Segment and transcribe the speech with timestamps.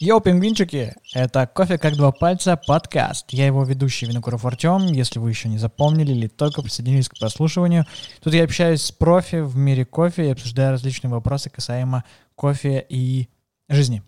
[0.00, 0.94] Йоу, пингвинчики!
[1.12, 3.32] Это «Кофе как два пальца» подкаст.
[3.32, 4.86] Я его ведущий Винокуров Артем.
[4.86, 7.84] Если вы еще не запомнили или только присоединились к прослушиванию,
[8.22, 12.04] тут я общаюсь с профи в мире кофе и обсуждаю различные вопросы касаемо
[12.36, 13.28] кофе и
[13.68, 14.04] жизни.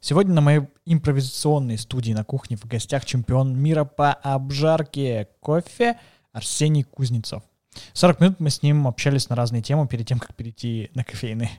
[0.00, 6.00] Сегодня на моей импровизационной студии на кухне в гостях чемпион мира по обжарке кофе
[6.32, 7.44] Арсений Кузнецов.
[7.92, 11.50] 40 минут мы с ним общались на разные темы перед тем, как перейти на кофейные.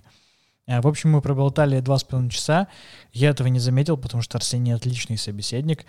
[0.68, 2.68] А, в общем, мы проболтали два с половиной часа.
[3.12, 5.86] Я этого не заметил, потому что Арсений отличный собеседник.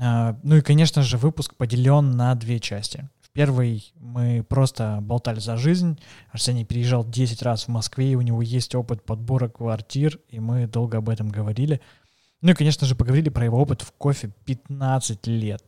[0.00, 3.08] А, ну и, конечно же, выпуск поделен на две части.
[3.20, 5.98] В первой мы просто болтали за жизнь.
[6.30, 10.66] Арсений переезжал 10 раз в Москве, и у него есть опыт подбора квартир, и мы
[10.66, 11.80] долго об этом говорили.
[12.40, 15.64] Ну и, конечно же, поговорили про его опыт в кофе 15 лет.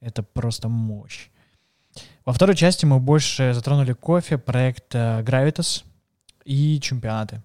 [0.00, 1.28] Это просто мощь.
[2.24, 5.84] Во второй части мы больше затронули кофе, проект э, Gravitas
[6.44, 7.42] и чемпионаты.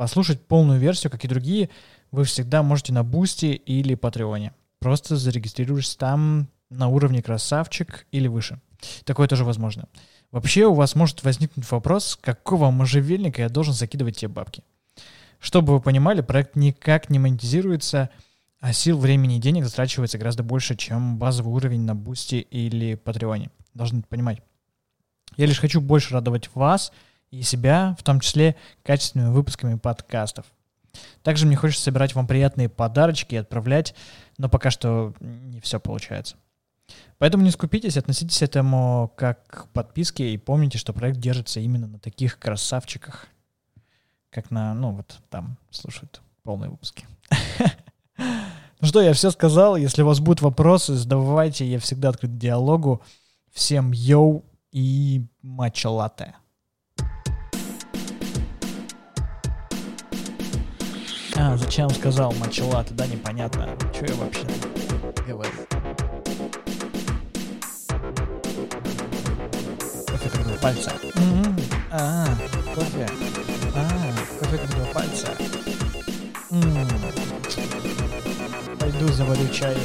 [0.00, 1.68] Послушать полную версию, как и другие,
[2.10, 4.54] вы всегда можете на Бусти или Патреоне.
[4.78, 8.62] Просто зарегистрируйтесь там на уровне красавчик или выше.
[9.04, 9.90] Такое тоже возможно.
[10.30, 14.62] Вообще у вас может возникнуть вопрос, какого можжевельника я должен закидывать те бабки.
[15.38, 18.08] Чтобы вы понимали, проект никак не монетизируется,
[18.58, 23.50] а сил, времени и денег затрачивается гораздо больше, чем базовый уровень на Бусти или Патреоне.
[23.74, 24.40] Должны понимать.
[25.36, 26.90] Я лишь хочу больше радовать вас–
[27.30, 30.46] и себя, в том числе качественными выпусками подкастов.
[31.22, 33.94] Также мне хочется собирать вам приятные подарочки и отправлять,
[34.38, 36.36] но пока что не все получается.
[37.18, 41.86] Поэтому не скупитесь, относитесь к этому как к подписке и помните, что проект держится именно
[41.86, 43.26] на таких красавчиках,
[44.30, 47.06] как на, ну вот там слушают полные выпуски.
[48.80, 49.76] Ну что, я все сказал.
[49.76, 51.66] Если у вас будут вопросы, задавайте.
[51.66, 53.02] Я всегда открыт диалогу.
[53.52, 54.42] Всем йоу
[54.72, 56.34] и матча латте.
[61.42, 63.66] А, зачем сказал мачелаты, да, непонятно.
[63.94, 64.44] Что я вообще
[65.26, 65.50] говорю?
[70.06, 70.92] Кофе как два пальца.
[71.14, 71.56] М-м-м.
[71.92, 72.26] А,
[72.74, 73.08] кофе.
[73.74, 73.88] А,
[74.38, 75.28] кофе как два пальца.
[76.50, 76.88] М-м.
[78.78, 79.76] Пойду заварю чай.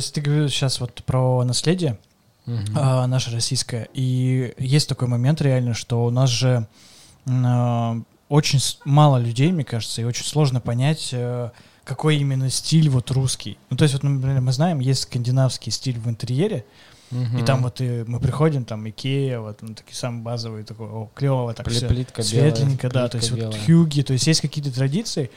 [0.00, 1.98] Есть ты говорил сейчас вот про наследие
[2.46, 2.72] uh-huh.
[2.74, 6.66] а, наше российское, и есть такой момент реально, что у нас же
[7.28, 8.00] а,
[8.30, 11.52] очень мало людей, мне кажется, и очень сложно понять, а,
[11.84, 13.58] какой именно стиль вот русский.
[13.68, 16.64] Ну, то есть вот, например, мы знаем, есть скандинавский стиль в интерьере,
[17.12, 17.38] Угу.
[17.38, 21.10] И там вот и мы приходим, там Икея, вот ну, такие самые базовые, такой, о,
[21.12, 23.50] клево, так все плитка светленько, белая, да, то есть белая.
[23.50, 25.28] вот хюги, то есть есть какие-то традиции,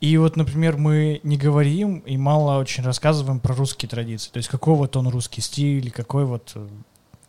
[0.00, 4.30] и вот, например, мы не говорим и мало очень рассказываем про русские традиции.
[4.30, 6.68] То есть какой вот он русский стиль, какой вот э,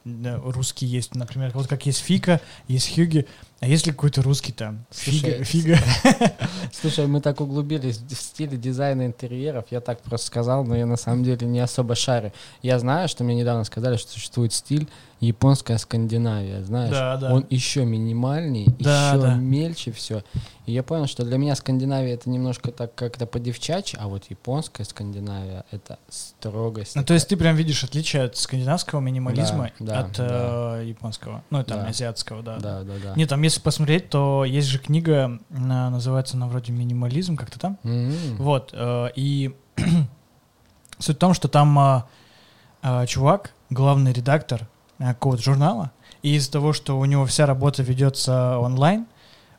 [0.05, 2.39] русский есть, например, вот как есть фика,
[2.69, 3.27] есть хюгге,
[3.59, 4.85] а есть ли какой-то русский там?
[4.89, 6.37] Слушай, фига, фига.
[6.71, 10.97] Слушай, мы так углубились в стиле дизайна интерьеров, я так просто сказал, но я на
[10.97, 12.31] самом деле не особо шарю.
[12.61, 14.87] Я знаю, что мне недавно сказали, что существует стиль
[15.21, 17.33] японская Скандинавия, знаешь, да, да.
[17.33, 19.35] он еще минимальнее, да, еще да.
[19.35, 20.23] мельче все.
[20.65, 24.83] И я понял, что для меня Скандинавия это немножко так как-то по-девчачьи, а вот японская
[24.83, 26.95] Скандинавия это строгость.
[26.95, 30.79] Ну, то есть ты прям видишь отличие от скандинавского минимализма да, да, от да.
[30.79, 31.87] Э, японского, ну, там, Да.
[31.87, 32.57] азиатского, да.
[32.57, 33.13] Да, да, да.
[33.15, 37.77] Нет, там, если посмотреть, то есть же книга, называется она вроде «Минимализм», как-то там.
[37.83, 38.37] М.
[38.37, 39.55] Вот, э, и
[40.97, 42.03] суть в том, что там э,
[42.81, 44.67] э, чувак, главный редактор
[45.09, 45.91] какого-то журнала,
[46.21, 49.05] и из-за того, что у него вся работа ведется онлайн,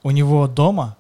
[0.03, 0.97] у него дома,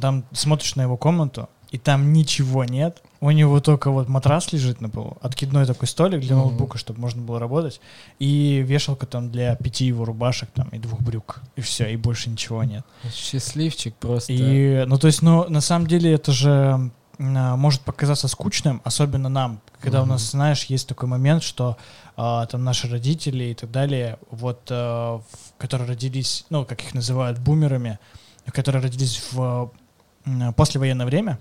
[0.00, 4.80] там смотришь на его комнату, и там ничего нет, у него только вот матрас лежит
[4.80, 6.46] на полу, откидной такой столик для Мгм.
[6.46, 7.80] ноутбука, чтобы можно было работать,
[8.18, 12.30] и вешалка там для пяти его рубашек там и двух брюк, и все, и больше
[12.30, 12.84] ничего нет.
[13.12, 14.32] Счастливчик просто.
[14.32, 19.28] И, ну, то есть, ну, на самом деле это же а, может показаться скучным, особенно
[19.28, 21.76] нам, когда у нас, знаешь, есть такой момент, что
[22.16, 26.94] а, там наши родители и так далее, вот, а, в- которые родились, ну, как их
[26.94, 27.98] называют, бумерами,
[28.52, 29.70] которые родились в
[30.26, 31.38] м, послевоенное время,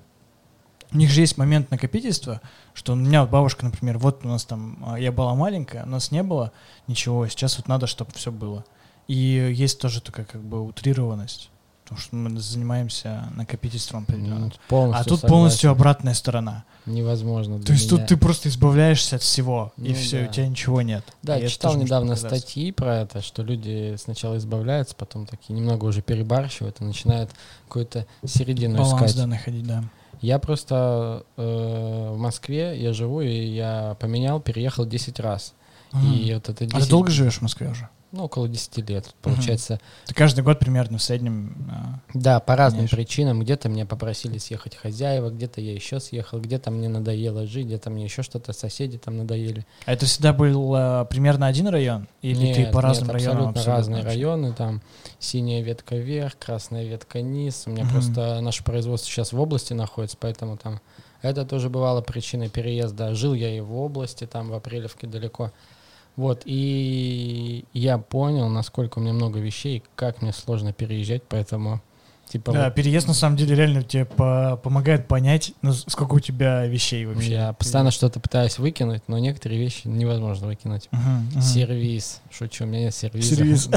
[0.92, 2.42] у них же есть момент накопительства,
[2.74, 5.90] что у меня вот бабушка, например, вот у нас там, а, я была маленькая, у
[5.90, 6.52] нас не было
[6.88, 8.64] ничего, сейчас вот надо, чтобы все было.
[9.08, 11.50] И есть тоже такая как бы утрированность,
[11.90, 14.54] потому что мы занимаемся накопительством определенным.
[14.70, 15.28] Ну, а тут согласен.
[15.28, 16.64] полностью обратная сторона.
[16.86, 17.60] невозможно.
[17.60, 17.98] То есть меня.
[18.02, 20.30] тут ты просто избавляешься от всего, и Ну все, да.
[20.30, 21.04] у тебя ничего нет.
[21.24, 25.86] Да, И это читал недавно статьи про это, что люди сначала избавляются, потом такие немного
[25.86, 27.32] уже перебарщивают и начинают
[27.68, 29.16] какую-то середину Баланс, искать.
[29.18, 29.84] да, находить, да.
[30.22, 35.54] Я просто э, в Москве, я живу, и я поменял, переехал 10 раз.
[35.92, 36.14] Мгм.
[36.14, 37.90] И вот это 10, А ты долго живешь в Москве уже?
[38.12, 39.14] Ну, около 10 лет.
[39.22, 41.56] Получается, Ты каждый год примерно в среднем...
[41.72, 42.98] а, Да, по разным Конечно.
[42.98, 43.40] причинам.
[43.42, 48.06] Где-то меня попросили съехать хозяева, где-то я еще съехал, где-то мне надоело жить, где-то мне
[48.06, 49.66] еще что-то, соседи там надоели.
[49.86, 52.08] А это всегда был а, примерно один район?
[52.22, 54.08] Или Нет, ты по нет, разным районам абсолютно разные вообще?
[54.18, 54.54] районы.
[54.54, 54.82] Там
[55.20, 57.64] синяя ветка вверх, красная ветка низ.
[57.68, 57.92] У меня Мгм.
[57.94, 60.80] просто наше производство сейчас в области находится, поэтому там
[61.22, 63.14] это тоже бывало причиной переезда.
[63.14, 65.52] Жил я и в области, там в Апрелевке далеко.
[66.20, 71.80] Вот, и я понял, насколько у меня много вещей, как мне сложно переезжать, поэтому,
[72.28, 76.20] типа, Да, вот переезд на самом деле реально тебе по- помогает понять, ну, сколько у
[76.20, 77.32] тебя вещей вообще.
[77.32, 80.90] я постоянно что-то пытаюсь выкинуть, но некоторые вещи невозможно выкинуть.
[80.92, 81.42] Мгм, мгм.
[81.42, 82.20] Сервис.
[82.30, 83.36] Шучу, у меня нет сервиса.
[83.36, 83.70] Сервис.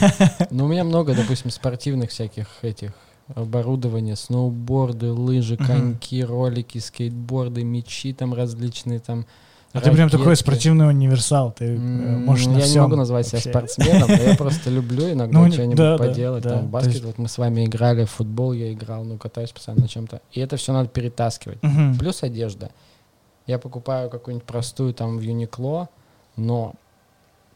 [0.50, 2.92] Но у меня много, допустим, спортивных всяких этих
[3.34, 9.26] оборудования, сноуборды, лыжи, коньки, ролики, скейтборды, мечи там различные там.
[9.72, 13.38] А ты прям такой спортивный универсал, ты э, можешь на Я не могу назвать себя
[13.38, 16.42] спортсменом, но я просто люблю иногда Ну, что-нибудь поделать.
[16.42, 20.20] Там баскет, вот мы с вами играли, футбол я играл, ну катаюсь постоянно на чем-то.
[20.32, 21.58] И это все надо перетаскивать.
[21.98, 22.70] Плюс одежда.
[23.46, 25.88] Я покупаю какую-нибудь простую там в Юникло,
[26.36, 26.74] но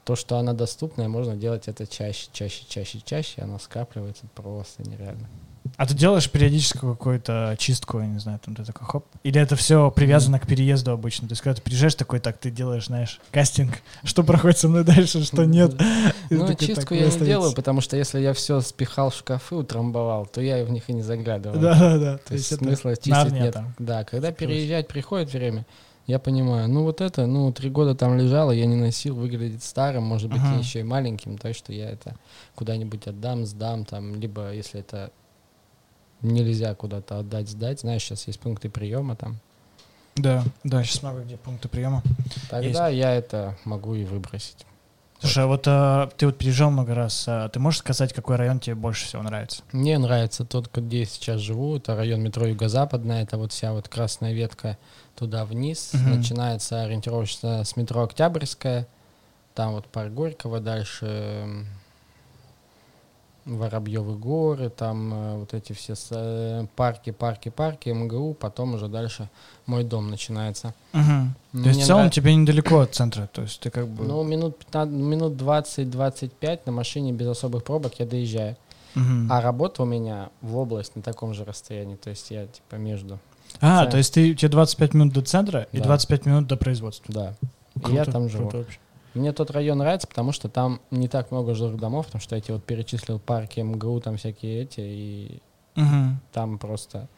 [0.04, 5.28] то, что она доступная, можно делать это чаще, чаще, чаще, чаще, она скапливается просто нереально.
[5.76, 9.06] А ты делаешь периодически какую-то чистку, я не знаю, там ты такой хоп?
[9.22, 11.26] Или это все привязано к переезду обычно?
[11.26, 14.84] То есть, когда ты приезжаешь такой, так ты делаешь, знаешь, кастинг, что проходит со мной
[14.84, 15.74] дальше, что нет.
[16.30, 19.54] Ну, такой, чистку так, я не делаю, потому что если я все спихал в шкафы,
[19.56, 21.60] утрамбовал, то я в них и не заглядывал.
[21.60, 22.18] Да-да-да.
[22.18, 23.54] То есть это смысла чистить нет.
[23.54, 23.74] там.
[23.78, 25.64] Да, когда переезжать приходит время,
[26.06, 30.04] я понимаю, ну вот это, ну три года там лежало, я не носил, выглядит старым,
[30.04, 30.58] может быть, Ага.
[30.58, 32.16] еще и маленьким, так что я это
[32.54, 35.10] куда-нибудь отдам, сдам, там, либо если это
[36.24, 39.36] нельзя куда-то отдать, сдать, знаешь, сейчас есть пункты приема там,
[40.16, 42.02] Да, да, сейчас много где пункты приема.
[42.50, 44.66] тогда я это могу и выбросить.
[45.20, 48.58] Слушай, а вот а, ты вот переезжал много раз, а ты можешь сказать, какой район
[48.60, 49.62] тебе больше всего нравится?
[49.72, 53.88] Мне нравится тот, где я сейчас живу, это район метро Юго-Западная, это вот вся вот
[53.88, 54.76] красная ветка
[55.16, 56.10] туда вниз, Мгм.
[56.10, 58.86] начинается ориентировочно с метро Октябрьская,
[59.54, 61.64] там вот парк Горького, дальше
[63.46, 69.28] Воробьевы горы, там э, вот эти все э, парки, парки, парки, МГУ, потом уже дальше
[69.66, 70.72] мой дом начинается.
[70.92, 71.34] Мгм.
[71.52, 74.04] То есть в целом нрав- тебе недалеко от центра, то есть ты как бы...
[74.04, 78.56] Ну, минут, 15, минут 20-25 на машине без особых пробок я доезжаю.
[78.94, 79.30] Мгм.
[79.30, 83.18] А работа у меня в область на таком же расстоянии, то есть я типа между.
[83.60, 85.84] А, Ц- то есть ты, тебе 25 минут до центра и Да.
[85.84, 87.12] 25 минут до производства.
[87.12, 87.34] Да.
[87.76, 88.44] И Круто, я там живу.
[88.48, 88.78] круто вообще.
[89.14, 92.40] Мне тот район нравится, потому что там не так много жилых домов, потому что я
[92.40, 95.42] тебе вот перечислил парки МГУ, там всякие эти, и
[95.76, 96.20] Мгм.
[96.32, 97.08] там просто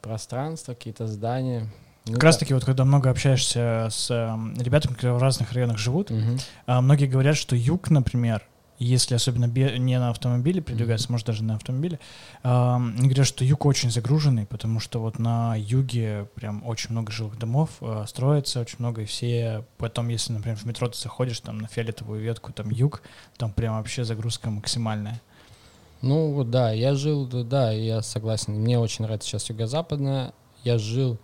[0.00, 1.68] пространство, какие-то здания.
[2.06, 5.52] Не Как раз так- таки вот когда много общаешься с эм, ребятами, которые в разных
[5.52, 6.38] районах живут, Мгм.
[6.66, 8.42] а, многие говорят, что юг, например,
[8.78, 12.00] если особенно бе- не на автомобиле передвигаться, может даже на автомобиле,
[12.42, 17.38] они говорят, что юг очень загруженный, потому что вот на юге прям очень много жилых
[17.38, 21.58] домов э, строится, очень много, и все потом, если, например, в метро ты заходишь там
[21.58, 23.02] на фиолетовую ветку, там юг,
[23.36, 25.20] там прям вообще загрузка максимальная.
[26.02, 28.52] Ну вот да, я жил, да, я согласен.
[28.54, 30.34] Мне очень нравится сейчас юго-западная.
[30.62, 31.16] Я жил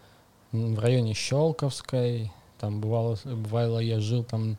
[0.52, 2.32] в районе Щелковской.
[2.58, 4.56] Там бывало, бывало, я жил там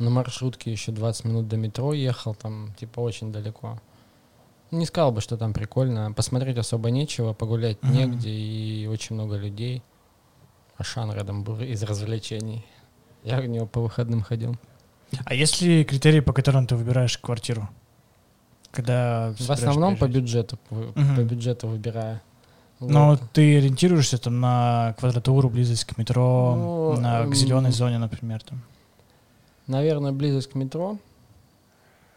[0.00, 3.78] на маршрутке еще 20 минут до метро ехал, там типа очень далеко.
[4.70, 6.12] Не сказал бы, что там прикольно.
[6.12, 7.92] Посмотреть особо нечего, погулять Мгм.
[7.92, 9.82] негде и очень много людей.
[10.76, 12.64] Ашан рядом был из развлечений.
[13.24, 14.56] Я в него по выходным ходил.
[15.24, 17.68] А есть ли критерии, по которым ты выбираешь квартиру?
[18.70, 21.16] Когда В основном по бюджету, Мгм.
[21.16, 22.20] по бюджету выбираю.
[22.78, 23.20] Но Вот.
[23.32, 28.40] ты ориентируешься там на квадратуру, близость к метро, Ну, на, к зеленой зоне, например.
[28.42, 28.62] Там.
[29.70, 30.98] Наверное, близость к метро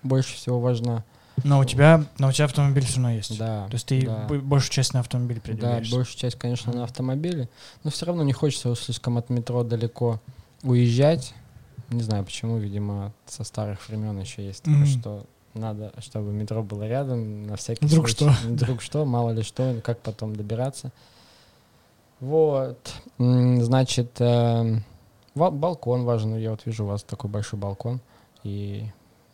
[0.01, 1.03] больше всего важна.
[1.43, 3.37] Но у тебя, но у тебя автомобиль все равно есть.
[3.37, 3.67] Да.
[3.67, 4.27] То есть ты да.
[4.27, 5.95] большую часть на автомобиле Да, передвигаешься.
[5.95, 7.47] большую часть, конечно, на автомобиле.
[7.83, 10.19] Но все равно не хочется слишком от метро далеко
[10.63, 11.33] уезжать.
[11.89, 14.87] Не знаю почему, видимо, со старых времен еще есть такое, Мгм.
[14.87, 18.33] что надо, чтобы метро было рядом, на всякий Вдруг случай.
[18.47, 20.91] Вдруг что, мало ли что, как потом добираться.
[22.19, 22.77] Вот.
[23.17, 24.81] Значит, ва-
[25.35, 26.35] балкон важен.
[26.37, 28.01] Я вот вижу у вас такой большой балкон.
[28.43, 28.85] И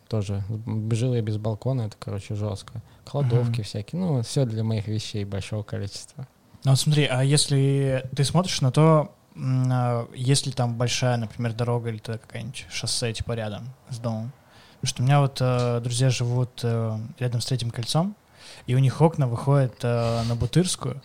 [0.08, 0.42] тоже.
[0.90, 2.82] Жил я без балкона, это, короче, жестко.
[3.04, 3.62] Кладовки Мгм.
[3.64, 6.26] всякие, ну, все для моих вещей большого количества.
[6.64, 11.88] Ну вот смотри, а если ты смотришь на то, а, если там большая, например, дорога
[11.90, 14.32] или какая-нибудь шоссе типа рядом с домом.
[14.80, 18.16] Потому что у меня вот э, друзья живут э, рядом с третьим кольцом,
[18.66, 21.02] и у них окна выходят э, на Бутырскую,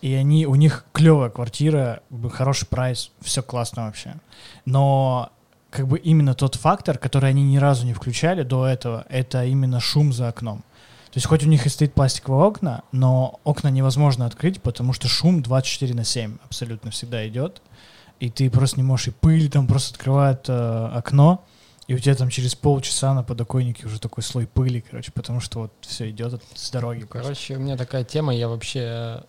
[0.00, 2.02] и они, у них клевая квартира,
[2.32, 4.14] хороший прайс, все классно вообще.
[4.64, 5.30] Но
[5.70, 9.80] как бы именно тот фактор, который они ни разу не включали до этого, это именно
[9.80, 10.64] шум за окном.
[11.10, 15.08] То есть хоть у них и стоит пластиковые окна, но окна невозможно открыть, потому что
[15.08, 17.62] шум 24 на 7 абсолютно всегда идет.
[18.20, 21.44] И ты просто не можешь, и пыль там просто открывает э, окно,
[21.86, 25.60] и у тебя там через полчаса на подоконнике уже такой слой пыли, короче, потому что
[25.60, 27.04] вот все идет с дороги.
[27.04, 27.22] просто.
[27.22, 29.22] Короче, у меня такая тема, я вообще,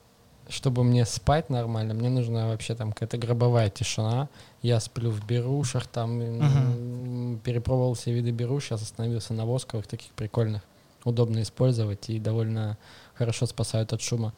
[0.49, 4.29] чтобы мне спать нормально, мне нужна вообще там какая-то гробовая тишина.
[4.61, 10.11] Я сплю в берушах, там м, перепробовал все виды беруш, сейчас остановился на восковых, таких
[10.11, 10.63] прикольных,
[11.03, 12.77] удобно использовать и довольно
[13.13, 14.33] хорошо спасают от шума.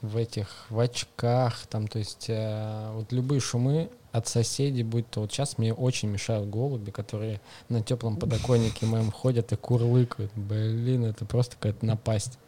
[0.00, 5.22] В этих, в очках, там, то есть э, вот любые шумы от соседей, будь то
[5.22, 10.30] вот сейчас мне очень мешают голуби, которые на теплом подоконнике моем ходят и курлыкают.
[10.36, 12.38] Блин, это просто какая-то напасть.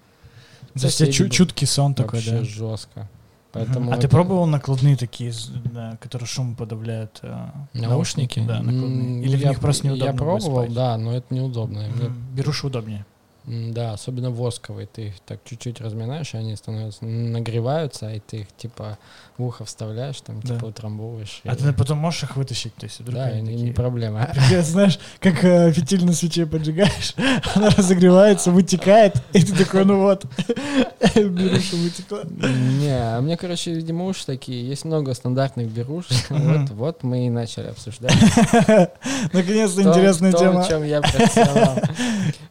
[0.75, 2.45] То есть чу- чуткий сон такой, Вообще да?
[2.45, 3.00] жестко.
[3.00, 3.09] Мгм.
[3.52, 5.33] Поэтому А ты это- пробовал накладные такие,
[5.73, 7.19] да, которые шум подавляют?
[7.23, 8.38] э, Наушники?
[8.47, 9.25] Да, накладные.
[9.25, 10.75] Или в я них просто пр- неудобно Я пробовал, спать?
[10.75, 11.81] да, но это неудобно.
[11.81, 12.26] Мне- Мгм.
[12.35, 13.05] Беруши удобнее.
[13.47, 14.87] Да, особенно восковые.
[14.87, 18.99] Ты их так чуть-чуть разминаешь, и они становятся, нагреваются, и ты их типа
[19.38, 20.54] в ухо вставляешь, там Да.
[20.54, 21.40] типа утрамбовываешь.
[21.44, 22.75] А и- ты потом можешь их вытащить?
[22.75, 24.28] То есть вдруг Да, они не, не такие- проблема.
[24.50, 27.14] Ты знаешь, как э, фитиль на свече поджигаешь,
[27.54, 30.26] она разогревается, вытекает, и ты такой, ну вот,
[31.14, 32.23] беруша вытекла.
[32.25, 34.68] Не, а мне, короче, видимо, уши такие.
[34.68, 36.06] Есть много стандартных беруш.
[36.28, 38.12] Вот, вот мы и начали обсуждать.
[39.32, 40.62] Наконец-то интересная тема.
[40.62, 41.00] в чем я.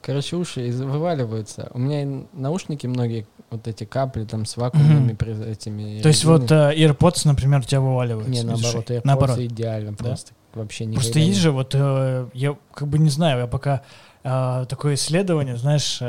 [0.02, 1.70] Короче, уши из- вываливаются.
[1.74, 6.02] У меня наушники многие, вот эти капли там с вакуумными при- этими...
[6.02, 8.90] То есть вот э, AirPods, например, у тебя вываливаются Не, наоборот.
[8.90, 9.40] AirPods Наоборот.
[9.40, 9.98] идеально Да?
[10.06, 10.32] просто.
[10.54, 13.82] Вообще не Просто есть же вот, э, я как бы не знаю, я пока
[14.24, 16.00] э, такое исследование, знаешь,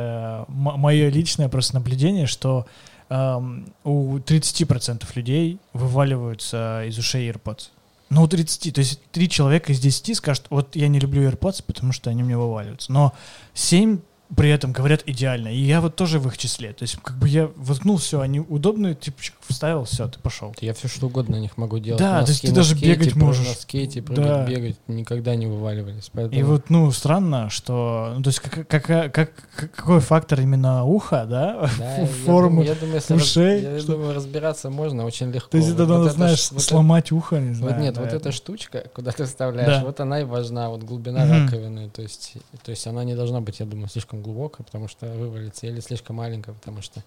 [0.48, 2.66] мое личное просто наблюдение, что
[3.10, 7.68] эм, у 30% людей вываливаются из ушей AirPods.
[8.08, 11.62] Ну, у 30, то есть три человека из 10 скажут, вот я не люблю AirPods,
[11.64, 12.90] потому что они мне вываливаются.
[12.92, 13.12] Но
[13.54, 13.98] 7
[14.36, 15.48] при этом говорят идеально.
[15.48, 16.72] И я вот тоже в их числе.
[16.72, 19.18] То есть как бы я воткнул все, они удобные, типа
[19.48, 20.54] вставил, все, ты пошел.
[20.60, 22.00] Я все что угодно на них могу делать.
[22.00, 23.46] Да, Носки то есть ты даже скейте, бегать можешь.
[23.48, 24.46] На скейте прыгать, Да.
[24.46, 26.10] бегать никогда не вываливались.
[26.12, 26.38] Поэтому...
[26.40, 30.84] И вот, ну, странно, что, ну, то есть как, как, как, как- какой фактор именно
[30.84, 34.70] уха, да, Да, я форму думаю- я думаю, если раз- ушей, я что- думаю, разбираться
[34.70, 35.50] можно очень легко.
[35.50, 37.74] То есть это Вот- надо, вот знаешь, вот это- сломать ухо, не знаю.
[37.74, 38.20] Вот нет, вот наверное.
[38.20, 39.84] эта штучка, куда ты вставляешь, Да.
[39.84, 41.46] вот она и важна, вот глубина Мгм.
[41.46, 42.34] раковины, то есть,
[42.64, 46.16] то есть она не должна быть, я думаю, слишком глубокая, потому что вывалится, или слишком
[46.16, 47.02] маленькая, потому что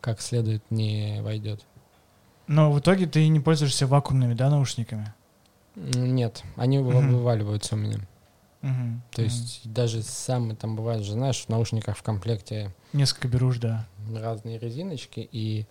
[0.00, 1.64] как следует не войдет.
[2.46, 5.12] Но в итоге ты не пользуешься вакуумными, да, наушниками?
[5.76, 7.12] Нет, они Мгм.
[7.12, 7.98] вываливаются у меня.
[8.62, 13.58] Мгм, То есть даже самые там бывает же, знаешь, в наушниках в комплекте Несколько беруш,
[13.58, 13.86] да.
[14.12, 15.66] разные резиночки, и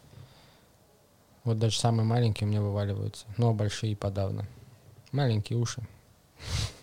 [1.44, 4.46] вот даже самые маленькие у меня вываливаются, но большие подавно.
[5.12, 5.82] Маленькие уши.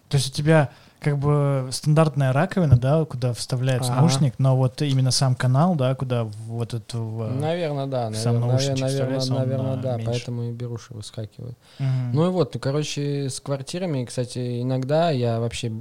[0.08, 0.70] То есть у тебя
[1.04, 4.00] как бы стандартная раковина, да, куда вставляется Ага.
[4.00, 6.98] наушник, но вот именно сам канал, да, куда вот это...
[6.98, 10.06] в- Наверное, да, сам наверное, наушничек вставляется, он, наверное, да, меньше.
[10.10, 11.56] поэтому и беруши выскакивают.
[11.78, 12.12] Мгм.
[12.14, 15.72] Ну и вот, короче, с квартирами, кстати, иногда я вообще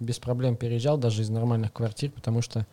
[0.00, 2.66] без проблем переезжал даже из нормальных квартир, потому что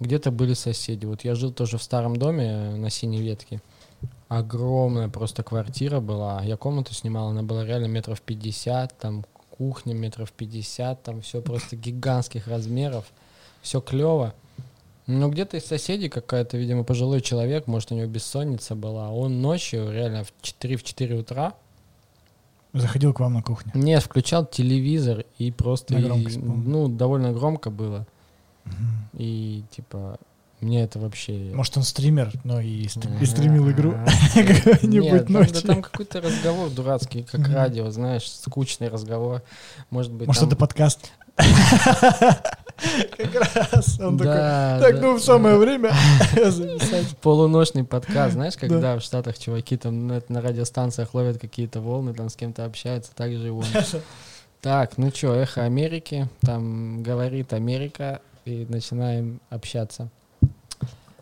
[0.00, 1.06] где-то были соседи.
[1.06, 3.60] Вот я жил тоже в старом доме э, на синей ветке.
[4.28, 6.42] Огромная просто квартира была.
[6.42, 9.24] Я комнату снимал, она была реально метров 50, там
[9.58, 13.04] кухня метров 50, там все просто гигантских размеров.
[13.60, 14.34] Все клево.
[15.06, 19.10] Но где-то из соседей какая-то, видимо, пожилой человек, может, у него бессонница была.
[19.10, 21.54] Он ночью, реально, в 4, в 4 утра,
[22.74, 23.72] Заходил к вам на кухню.
[23.74, 26.62] нет, включал телевизор и просто, На и, громкость, по-моему.
[26.70, 28.06] ну, довольно громко было.
[28.64, 28.76] Мгм.
[29.14, 30.18] И, типа,
[30.60, 31.32] мне это вообще...
[31.54, 33.92] Может, он стример, но и, стри- и стримил игру
[34.34, 35.54] какую-нибудь там- ночью.
[35.54, 39.42] да там какой-то разговор дурацкий, как радио, знаешь, скучный разговор.
[39.90, 41.12] Может быть, Может, это подкаст?
[43.16, 43.98] Как раз.
[44.00, 45.00] Он такой, Да, так, да.
[45.00, 45.92] ну, в самое время
[46.34, 47.16] записать.
[47.20, 52.28] Полуночный подкаст, знаешь, когда в Штатах чуваки там на, на радиостанциях ловят какие-то волны, там
[52.28, 53.64] с кем-то общаются, так же он.
[54.60, 60.08] Так, ну что, эхо Америки, там говорит Америка, и начинаем общаться.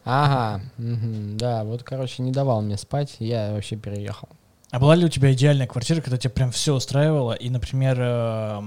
[0.06, 4.28] Ага, да, вот, короче, не давал мне спать, я вообще переехал.
[4.70, 8.62] А была ли у тебя идеальная квартира, когда тебя прям все устраивало, и, например, э,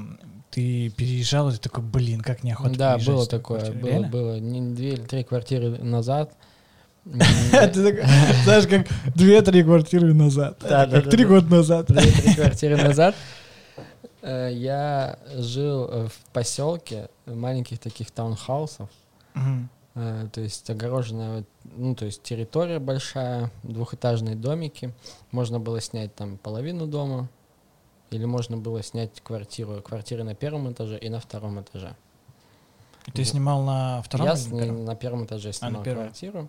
[0.51, 3.79] ты переезжал, и ты такой, блин, как неохота Да, было такое, квартиры».
[3.79, 4.07] было, Реально?
[4.09, 4.39] было.
[4.39, 6.33] Не две или три квартиры назад.
[7.05, 10.57] Знаешь, как две-три квартиры назад.
[10.61, 11.29] Да, как три да.
[11.29, 11.87] года назад.
[11.87, 13.15] Две-три квартиры назад
[14.21, 18.89] э, я жил э, в поселке маленьких таких таунхаусов.
[20.01, 21.43] Э, То есть огороженная,
[21.75, 24.93] ну, то есть территория большая, двухэтажные домики.
[25.31, 27.27] Можно было снять там половину дома,
[28.11, 31.95] или можно было снять квартиру, квартиры на первом этаже и на втором этаже.
[33.07, 34.85] И Ты снимал на втором Я или с- на первом?
[34.85, 36.03] на первом этаже снимал первом.
[36.03, 36.47] квартиру.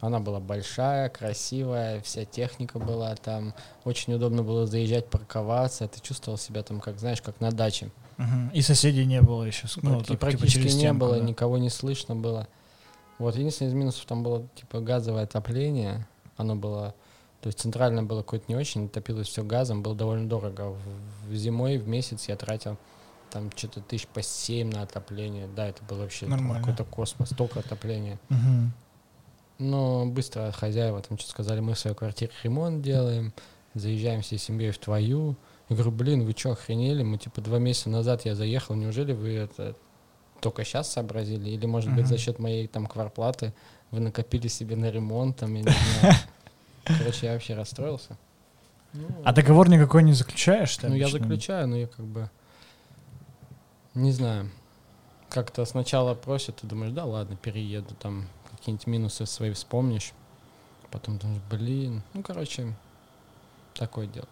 [0.00, 3.52] Она была большая, красивая, вся техника была там.
[3.84, 5.86] Очень удобно было заезжать, парковаться.
[5.88, 7.90] Ты чувствовал себя там, как знаешь, как на даче.
[8.16, 8.48] Мгм.
[8.54, 9.66] И соседей не было еще.
[9.66, 11.24] Практи- Ну, типа, практически не стенку, было, да.
[11.24, 12.46] никого не слышно было.
[13.18, 16.06] Вот единственный из минусов там было типа газовое отопление.
[16.36, 16.94] Оно было,
[17.40, 20.76] то есть центральное было какое-то не очень, топилось все газом, было довольно дорого.
[21.26, 22.76] В, зимой в месяц я тратил
[23.30, 25.48] там что-то тысяч по семь на отопление.
[25.54, 28.18] Да, это был вообще какой-то космос, столько отопления.
[29.58, 33.32] Но быстро хозяева там что-то сказали, мы в своей квартире ремонт делаем,
[33.72, 35.36] заезжаем всей семьей в твою.
[35.70, 37.02] Я говорю, блин, вы что, охренели?
[37.02, 39.74] Мы типа два месяца назад я заехал, неужели вы это
[40.40, 41.50] только сейчас сообразили?
[41.50, 43.52] Или, может быть, за счет моей там кварплаты
[43.90, 45.68] вы накопили себе на ремонт, там, я не
[46.00, 46.14] знаю.
[46.84, 48.16] Короче, я вообще расстроился.
[48.92, 50.76] Ну, А договор никакой не заключаешь?
[50.76, 52.30] ты ну, я заключаю, но я как бы
[53.94, 54.50] не знаю.
[55.28, 60.12] Как-то сначала просят, ты думаешь, да ладно, перееду, там какие-нибудь минусы свои вспомнишь.
[60.90, 62.72] Потом думаешь, блин, ну, короче,
[63.74, 64.28] такое дело.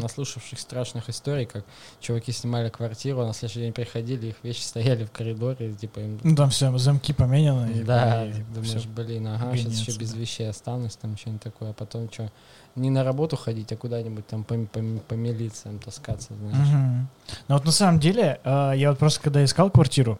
[0.00, 1.64] Наслушавших страшных историй, как
[2.00, 6.20] чуваки снимали квартиру, а на следующий день приходили, их вещи стояли в коридоре, типа им...
[6.22, 7.84] Ну там все, замки поменяны.
[7.84, 8.88] Да, и думаешь, всё.
[8.88, 10.18] блин, ага, сейчас еще без да.
[10.18, 12.30] вещей останусь, там что-нибудь такое, а потом что,
[12.76, 16.68] не на работу ходить, а куда-нибудь там по, по, по милициям таскаться, знаешь.
[16.68, 17.08] Мгм.
[17.48, 20.18] Ну вот на самом деле, э, я вот просто когда искал квартиру,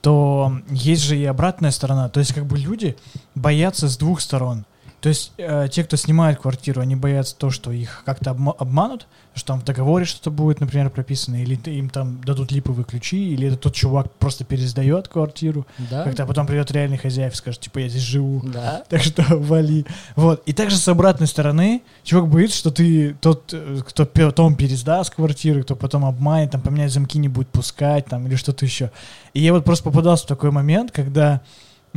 [0.00, 2.08] то есть же и обратная сторона.
[2.08, 2.96] То есть как бы люди
[3.34, 4.64] боятся с двух сторон.
[5.06, 9.06] То есть э, те, кто снимает квартиру, они боятся то, что их как-то обма- обманут,
[9.36, 13.46] что там в договоре что-то будет, например, прописано, или им там дадут липовые ключи, или
[13.46, 16.02] это тот чувак просто пересдает квартиру, Да?
[16.02, 18.42] когда потом придет реальный хозяин и скажет, типа, я здесь живу.
[18.42, 18.82] Да.
[18.88, 19.86] Так что вали.
[20.16, 20.42] Вот.
[20.44, 25.62] И также с обратной стороны, чувак боится, что ты тот, э, кто потом пересдаст квартиру,
[25.62, 28.90] кто потом обманет, там поменять замки не будет пускать, там, или что-то еще.
[29.34, 31.40] И я вот просто попадался в такой момент, когда а,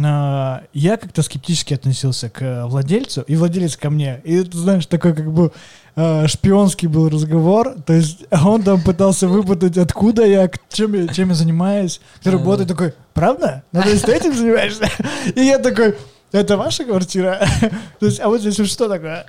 [0.03, 4.21] я как-то скептически относился к э, владельцу, и владелец ко мне.
[4.23, 5.51] И это, знаешь, такой как бы
[5.95, 7.75] э, шпионский был разговор.
[7.85, 12.69] То есть он там пытался выпутать, откуда я, чем я, чем я занимаюсь, кто работает.
[12.69, 13.63] Такой, правда?
[13.71, 14.89] Ну, то есть ты этим занимаешься?
[15.35, 15.95] И я такой,
[16.31, 17.41] это ваша квартира?
[17.99, 19.25] То есть, а вот здесь что такое?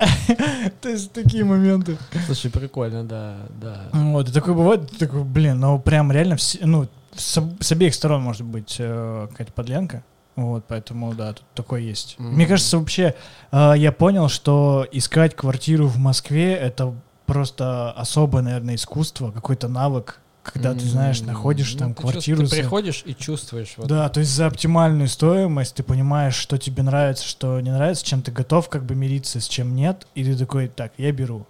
[0.82, 1.96] То есть такие моменты.
[2.26, 3.88] Слушай, прикольно, да, да.
[3.92, 8.22] Вот, и такой бывает, такой, блин, ну прям реально, все, ну, с, с обеих сторон
[8.22, 10.04] может быть э, какая-то подленка.
[10.36, 12.16] Вот, поэтому, да, тут такое есть.
[12.18, 12.34] Мгм.
[12.34, 13.14] Мне кажется, вообще,
[13.52, 16.94] э, я понял, что искать квартиру в Москве— это
[17.26, 22.38] просто особое, наверное, искусство, какой-то навык, когда ты, знаешь, находишь ну, там ты чувств- квартиру.
[22.40, 23.74] Ты за- приходишь и чувствуешь.
[23.76, 23.86] Вот.
[23.88, 28.22] Да, то есть за оптимальную стоимость ты понимаешь, что тебе нравится, что не нравится, чем
[28.22, 31.46] ты готов как бы мириться, с чем нет, и ты такой, так, я беру.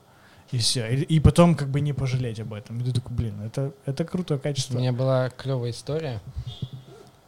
[0.51, 0.88] И все.
[0.88, 2.81] И, и потом как бы не пожалеть об этом.
[2.81, 4.77] И ты такой, блин, это, это крутое У качество.
[4.77, 6.21] меня была клевая история.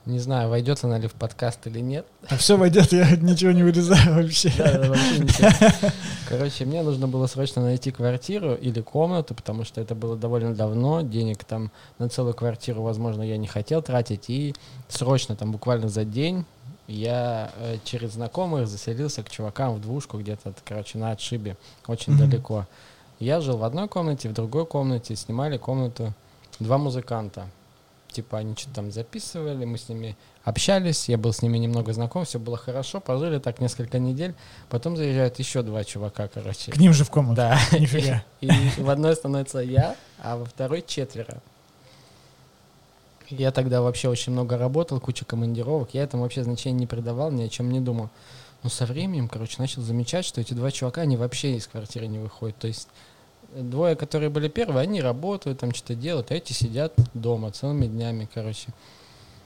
[0.04, 2.04] Не знаю, войдет она ли в подкаст или нет.
[2.28, 4.52] А все войдет, я ничего не вырезаю вообще.
[4.58, 5.72] Да, вообще.
[6.28, 11.02] Короче, мне нужно было срочно найти квартиру или комнату, потому что это было довольно давно.
[11.02, 14.28] Денег там на целую квартиру, возможно, я не хотел тратить.
[14.28, 14.54] И
[14.88, 16.44] срочно, там буквально за день,
[16.88, 22.28] я э, через знакомых заселился к чувакам в двушку где-то, короче, на отшибе, очень Мгм.
[22.28, 22.66] далеко.
[23.20, 26.12] Я жил в одной комнате, в другой комнате, снимали комнату
[26.58, 27.46] два музыканта.
[28.12, 32.24] Типа они что-то там записывали, мы с ними общались, я был с ними немного знаком,
[32.24, 34.34] все было хорошо, пожили так несколько недель.
[34.68, 36.70] Потом заезжают еще два чувака, короче.
[36.72, 37.36] К ним же в комнату.
[37.36, 37.58] Да.
[37.72, 38.22] Нифига.
[38.40, 41.40] И в одной становится я, а во второй четверо.
[43.30, 45.94] Я тогда вообще очень много работал, куча командировок.
[45.94, 48.10] Я этому вообще значения не придавал, ни о чем не думал.
[48.62, 52.18] Но со временем, короче, начал замечать, что эти два чувака, они вообще из квартиры не
[52.18, 52.56] выходят.
[52.58, 52.88] То есть
[53.54, 58.28] двое, которые были первые, они работают, там что-то делают, а эти сидят дома целыми днями,
[58.32, 58.68] короче.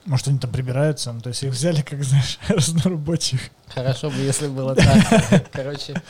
[0.04, 3.40] Может, они там прибираются, ну, то есть их взяли, как, знаешь, разнорабочих.
[3.66, 5.50] Хорошо бы, если было так.
[5.52, 6.00] Короче,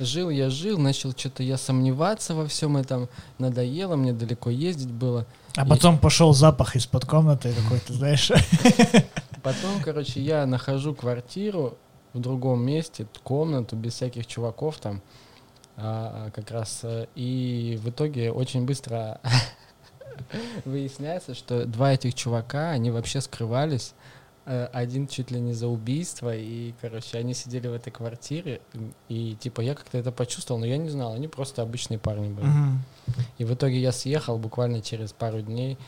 [0.00, 5.24] жил я, жил, начал что-то я сомневаться во всем этом, надоело, мне далеко ездить было.
[5.54, 8.32] А И- потом пошел запах из-под комнаты такой, ты знаешь.
[9.44, 11.76] Потом, короче, я нахожу квартиру
[12.12, 15.00] в другом месте, комнату без всяких чуваков там,
[15.76, 19.20] а, как раз, э, и в итоге очень быстро
[20.64, 23.94] Выясняется, что два этих чувака, они вообще скрывались.
[24.46, 28.60] Э, Один чуть ли не за убийство, и, короче, они сидели в этой квартире,
[29.08, 32.46] и, типа, я как-то это почувствовал, но я не знал, они просто обычные парни были.
[32.46, 32.82] Мгм.
[33.38, 35.78] И в итоге я съехал буквально через пару дней,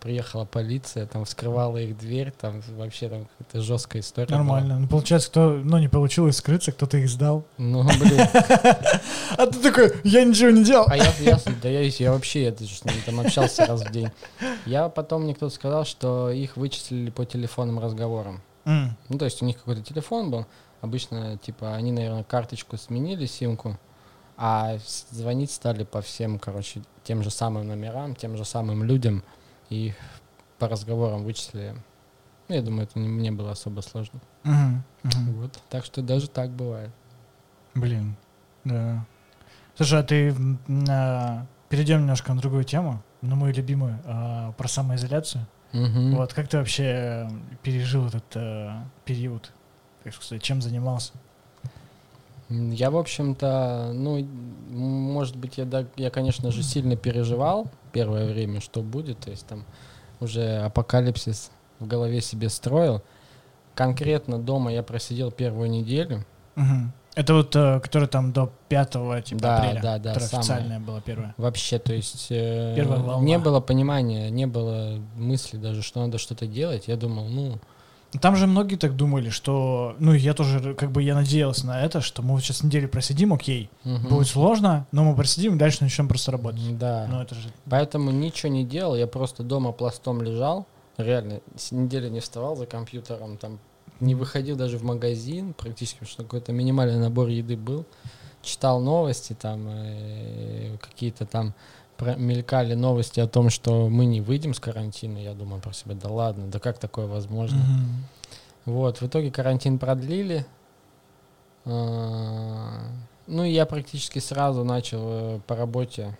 [0.00, 4.28] приехала полиция, там вскрывала их дверь, там вообще там какая-то жесткая история.
[4.28, 4.38] была.
[4.38, 4.78] Нормально.
[4.80, 7.44] Ну, получается, кто, ну, не получилось скрыться, кто-то их сдал.
[7.58, 8.26] Ну, блин.
[9.36, 10.86] А ты такой, я ничего не делал.
[10.88, 12.42] А я, я, да я, я вообще
[12.84, 14.10] ними там общался раз в день.
[14.66, 18.42] Я потом мне кто-то сказал, что их вычислили по телефонным разговорам.
[18.64, 20.46] Ну, то есть у них какой-то телефон был.
[20.80, 23.78] Обычно, типа, они, наверное, карточку сменили, симку,
[24.36, 24.78] а
[25.10, 29.22] звонить стали по всем, короче, тем же самым номерам, тем же самым людям,
[29.70, 29.94] и
[30.58, 31.74] по разговорам вычислили.
[32.48, 34.20] Ну, я думаю, это не, не было особо сложно.
[34.44, 34.82] Мгм.
[35.04, 35.32] Мгм.
[35.40, 35.58] Вот.
[35.70, 36.90] Так что даже так бывает.
[37.74, 38.16] Блин,
[38.64, 39.06] да.
[39.76, 40.34] Слушай, а ты
[40.66, 45.46] на- перейдем немножко на другую тему, на мою любимую, а, про самоизоляцию.
[45.72, 46.16] Мгм.
[46.16, 47.30] Вот, как ты вообще
[47.62, 48.72] пережил этот э,
[49.04, 49.52] период?
[50.02, 51.12] Так сказать, чем занимался?
[52.50, 54.26] Я, в общем-то, ну,
[54.70, 59.46] может быть, я, да, я, конечно же, сильно переживал первое время, что будет, то есть
[59.46, 59.64] там
[60.18, 63.02] уже апокалипсис в голове себе строил.
[63.74, 66.24] Конкретно дома я просидел первую неделю.
[66.56, 66.92] Мгм.
[67.14, 68.90] Это вот, э, который там до 5
[69.24, 70.40] типа, Да, апреля, да, да, которая самое.
[70.40, 71.34] официальная была первая.
[71.36, 72.74] Вообще, то есть э,
[73.20, 76.88] не было понимания, не было мысли даже, что надо что-то делать.
[76.88, 77.58] Я думал, ну,
[78.20, 82.00] Там же многие так думали, что, ну, я тоже, как бы, я надеялся на это,
[82.00, 84.08] что мы вот сейчас неделю просидим, окей, мгм.
[84.08, 86.76] будет сложно, но мы просидим, и дальше начнем просто работать.
[86.76, 87.06] Да.
[87.08, 87.50] Ну, это же...
[87.68, 93.36] Поэтому ничего не делал, я просто дома пластом лежал, реально, неделю не вставал за компьютером,
[93.36, 93.60] там
[94.00, 97.84] не выходил даже в магазин практически, потому что какой-то минимальный набор еды был,
[98.42, 101.54] читал новости, там э, какие-то там
[102.00, 106.08] мелькали новости о том, что мы не выйдем с карантина, я думаю про себя, да
[106.08, 107.58] ладно, да как такое возможно?
[107.58, 108.04] Мгм.
[108.66, 110.46] Вот, в итоге карантин продлили.
[111.64, 112.82] А,
[113.26, 116.16] Ну, и я практически сразу начал э, по работе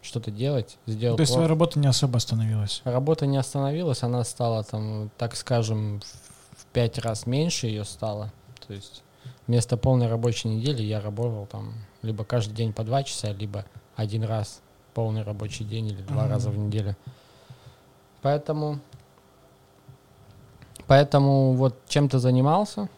[0.00, 0.78] что-то делать.
[0.86, 2.80] Сделал То есть твоя работа не особо остановилась?
[2.84, 6.00] Работа не остановилась, она стала там, так скажем,
[6.56, 8.32] в пять раз меньше ее стало.
[8.66, 9.02] То есть
[9.46, 13.64] вместо полной рабочей недели я работал там либо каждый день по два часа, либо
[13.96, 14.60] один раз
[14.94, 16.30] полный рабочий день или два Мгм.
[16.30, 16.96] раза в неделю.
[18.22, 18.78] Поэтому,
[20.86, 22.88] поэтому вот чем-то занимался,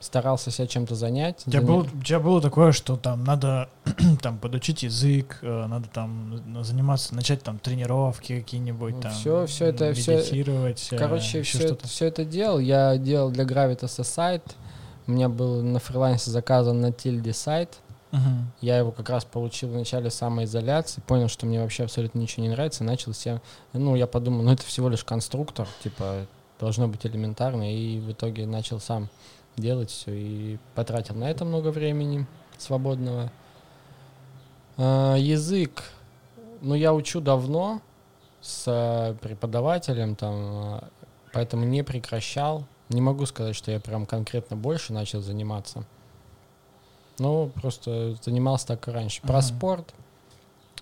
[0.00, 1.42] старался себя чем-то занять.
[1.46, 3.68] У тебя, заня- было, у тебя было такое, что там надо
[4.22, 9.66] там подучить язык, э, надо там заниматься, начать там тренировки какие-нибудь, Ну, там всё- всё
[9.66, 11.86] это- медитировать, э, Короче, все, что-то.
[11.88, 12.58] все это делал.
[12.58, 14.42] Я делал для Gravitas сайт.
[15.06, 17.78] У меня был на фрилансе заказан на Тильде сайт.
[18.14, 18.52] Мгм.
[18.60, 22.48] Я его как раз получил в начале самоизоляции, понял, что мне вообще абсолютно ничего не
[22.48, 23.40] нравится, начал себя...
[23.72, 26.26] Ну, я подумал, ну, это всего лишь конструктор, типа,
[26.60, 29.08] должно быть элементарно, и в итоге начал сам
[29.56, 32.24] делать все, и потратил на это много времени
[32.56, 33.32] свободного.
[34.76, 35.82] А, язык,
[36.60, 37.80] ну, я учу давно
[38.40, 40.88] с а, преподавателем, там, а,
[41.32, 42.64] поэтому не прекращал.
[42.90, 45.84] Не могу сказать, что я прям конкретно больше начал заниматься.
[47.18, 49.22] Ну, просто занимался так и раньше.
[49.22, 49.42] Про Ага.
[49.42, 49.94] спорт.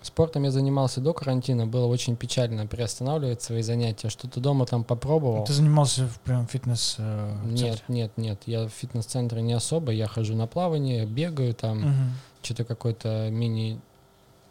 [0.01, 1.65] Спортом я занимался до карантина.
[1.65, 4.09] Было очень печально приостанавливать свои занятия.
[4.09, 5.45] Что-то дома там попробовал.
[5.45, 8.41] Ты занимался в прям фитнес э, Нет, нет, нет.
[8.45, 9.93] Я в фитнес-центре не особо.
[9.93, 11.77] Я хожу на плавание, бегаю там.
[11.79, 12.13] Мгм.
[12.41, 13.79] Что-то какой-то мини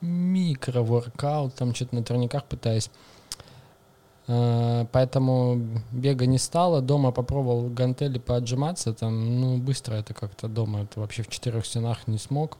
[0.00, 2.90] микро-воркаут, там что-то на турниках пытаюсь.
[4.28, 6.80] Э, Поэтому бега не стало.
[6.80, 8.92] Дома попробовал гантели поотжиматься.
[8.92, 10.82] Там, ну, быстро это как-то дома.
[10.82, 12.58] Это вообще в четырех стенах не смог.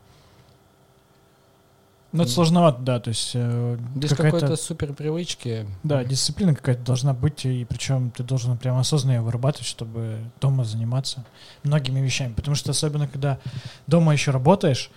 [2.12, 5.66] Ну, это сложновато, да, то есть э, Без какой-то супер привычки.
[5.82, 10.64] да, дисциплина какая-то должна быть, и причем ты должен прям осознанно ее вырабатывать, чтобы дома
[10.64, 11.24] заниматься
[11.62, 13.38] многими вещами, потому что особенно, когда
[13.86, 14.90] дома еще работаешь,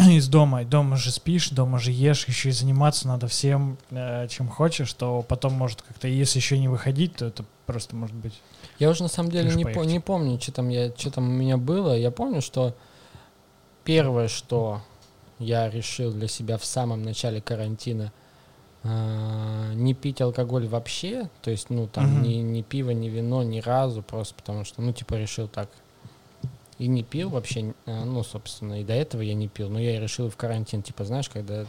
[0.10, 4.48] из дома, дома же спишь, дома же ешь, еще и заниматься надо всем, э, чем
[4.48, 8.40] хочешь, то потом может как-то, если еще не выходить, то это просто может быть...
[8.78, 11.32] Я уже на самом деле не, по- не помню, что там, я, что там у
[11.32, 11.96] меня было.
[11.96, 12.74] Я помню, что
[13.84, 14.82] первое, что
[15.38, 18.12] я решил для себя в самом начале карантина,
[18.82, 22.22] а, не пить алкоголь вообще, то есть, ну, там, Мгм.
[22.22, 25.68] ни, ни пиво, ни вино, ни разу, просто потому что, ну, типа, решил так.
[26.80, 29.96] И не пил вообще, а, ну, собственно, и до этого я не пил, но я
[29.96, 31.66] и решил в карантин, типа, знаешь, когда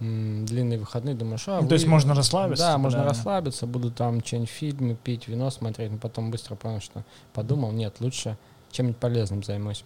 [0.00, 3.04] м, длинные выходные, думаешь, а, Ну, то есть вы- можно расслабиться, Да, типа, можно да.
[3.06, 7.04] расслабиться, буду там что-нибудь фильмы пить, вино смотреть, но потом быстро понял, что
[7.34, 8.36] подумал, нет, лучше
[8.72, 9.84] чем-нибудь полезным займусь.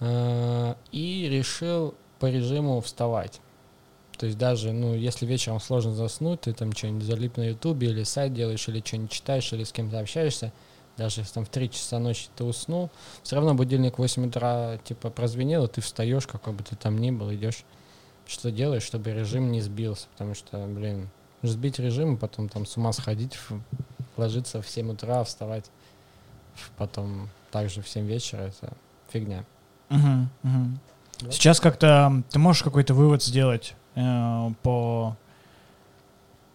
[0.00, 3.40] Э, И решил по режиму вставать.
[4.18, 8.02] То есть даже, ну, если вечером сложно заснуть, ты там что-нибудь залип на ютубе или
[8.04, 10.52] сайт делаешь, или что-нибудь читаешь, или с кем-то общаешься,
[10.96, 12.90] даже если там в 3 часа ночи ты уснул,
[13.22, 16.98] все равно будильник в 8 утра типа прозвенел, и ты встаешь, какой бы ты там
[16.98, 17.64] ни был, идешь,
[18.26, 21.08] что делаешь, чтобы режим не сбился, потому что, блин,
[21.42, 23.38] сбить режим, и потом там с ума сходить,
[24.16, 25.66] ложиться в 7 утра, вставать
[26.76, 28.72] потом также в 7 вечера, это
[29.10, 29.44] фигня.
[29.90, 30.78] Угу, угу.
[31.20, 31.30] Да?
[31.30, 35.16] Сейчас как-то ты можешь какой-то вывод сделать э, по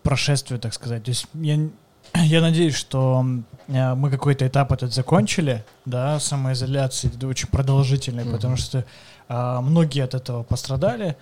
[0.03, 1.03] прошествию, так сказать.
[1.03, 1.69] То есть я,
[2.13, 3.25] я надеюсь, что
[3.67, 8.31] э, мы какой-то этап этот закончили, да, самоизоляции, это очень продолжительный, mm-hmm.
[8.31, 8.85] потому что
[9.29, 11.17] э, многие от этого пострадали.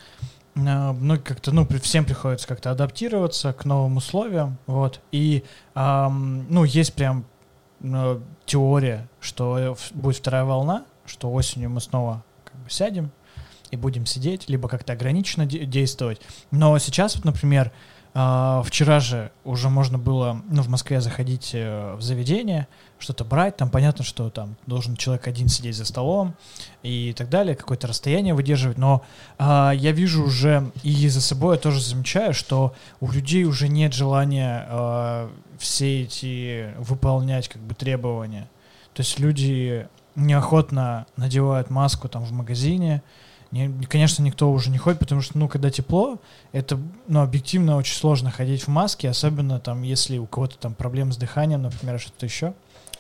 [0.55, 4.99] Э, многие как-то, ну, всем приходится как-то адаптироваться к новым условиям, вот.
[5.11, 5.43] И,
[5.75, 7.25] э, ну, есть прям
[7.81, 13.11] э, теория, что будет вторая волна, что осенью мы снова как бы сядем
[13.71, 16.21] и будем сидеть, либо как-то ограниченно де- действовать.
[16.51, 17.71] Но сейчас, вот, например,
[18.13, 22.67] э, вчера же уже можно было, ну, в Москве заходить э, в заведение,
[22.99, 26.35] что-то брать, там понятно, что там должен человек один сидеть за столом
[26.83, 29.03] и так далее, какое-то расстояние выдерживать, но
[29.37, 33.93] э, я вижу уже и за собой я тоже замечаю, что у людей уже нет
[33.93, 38.49] желания э, все эти выполнять как бы требования.
[38.93, 43.01] То есть люди неохотно надевают маску там в магазине,
[43.51, 46.19] не, конечно, никто уже не ходит, потому что, ну, когда тепло,
[46.51, 51.13] это, ну, объективно очень сложно ходить в маске, особенно там, если у кого-то там проблемы
[51.13, 52.53] с дыханием, например, что-то еще,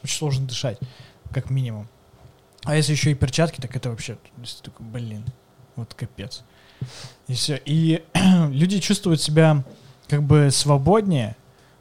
[0.03, 0.79] очень сложно дышать,
[1.31, 1.87] как минимум.
[2.63, 4.17] А если еще и перчатки, так это вообще,
[4.79, 5.23] блин,
[5.75, 6.43] вот капец.
[7.27, 7.61] И все.
[7.65, 8.03] И
[8.49, 9.63] люди чувствуют себя
[10.07, 11.35] как бы свободнее,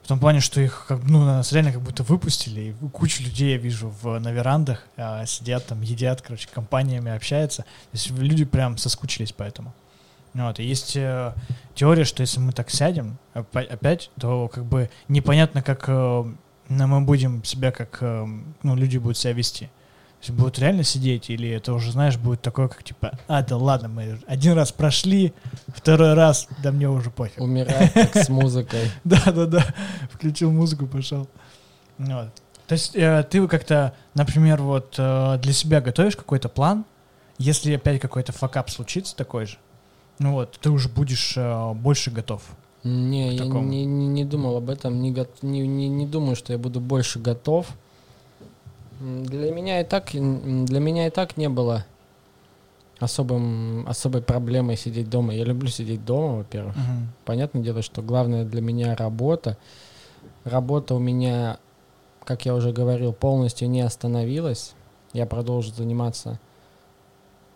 [0.09, 3.51] в том плане, что их как, ну, нас реально как будто выпустили, и кучу людей
[3.51, 7.64] я вижу в, на верандах, а, сидят там, едят, короче, компаниями общаются.
[7.64, 9.75] То есть люди прям соскучились по этому.
[10.33, 11.35] Вот, и есть э,
[11.75, 16.25] теория, что если мы так сядем опять, то как бы непонятно, как э,
[16.71, 18.27] мы будем себя, как э,
[18.62, 19.68] ну, люди будут себя вести
[20.20, 23.88] есть будут реально сидеть, или это уже, знаешь, будет такое, как типа, а, да ладно,
[23.88, 25.33] мы один раз прошли,
[25.68, 27.40] второй раз, да мне уже пофиг.
[27.40, 28.90] Умирать как с музыкой.
[29.04, 29.64] Да-да-да,
[30.12, 31.28] включил музыку, пошел.
[31.98, 32.31] Вот.
[32.66, 36.85] То есть э, ты как-то, например, вот э, для себя готовишь какой-то план,
[37.38, 39.57] если опять какой-то факап случится такой же,
[40.18, 42.42] ну вот, ты уже будешь э, больше готов.
[42.85, 45.11] Не, я не, не, не думал об этом, не,
[45.42, 47.68] не, не, не думаю, что я буду больше готов.
[49.00, 51.87] Для меня и так, для меня и так не было
[52.98, 55.34] особым, особой проблемой сидеть дома.
[55.34, 56.74] Я люблю сидеть дома, во-первых.
[56.74, 57.06] Uh-huh.
[57.24, 59.56] Понятное дело, что главное для меня работа.
[60.44, 61.58] Работа у меня,
[62.24, 64.74] как я уже говорил, полностью не остановилась.
[65.12, 66.40] Я продолжу заниматься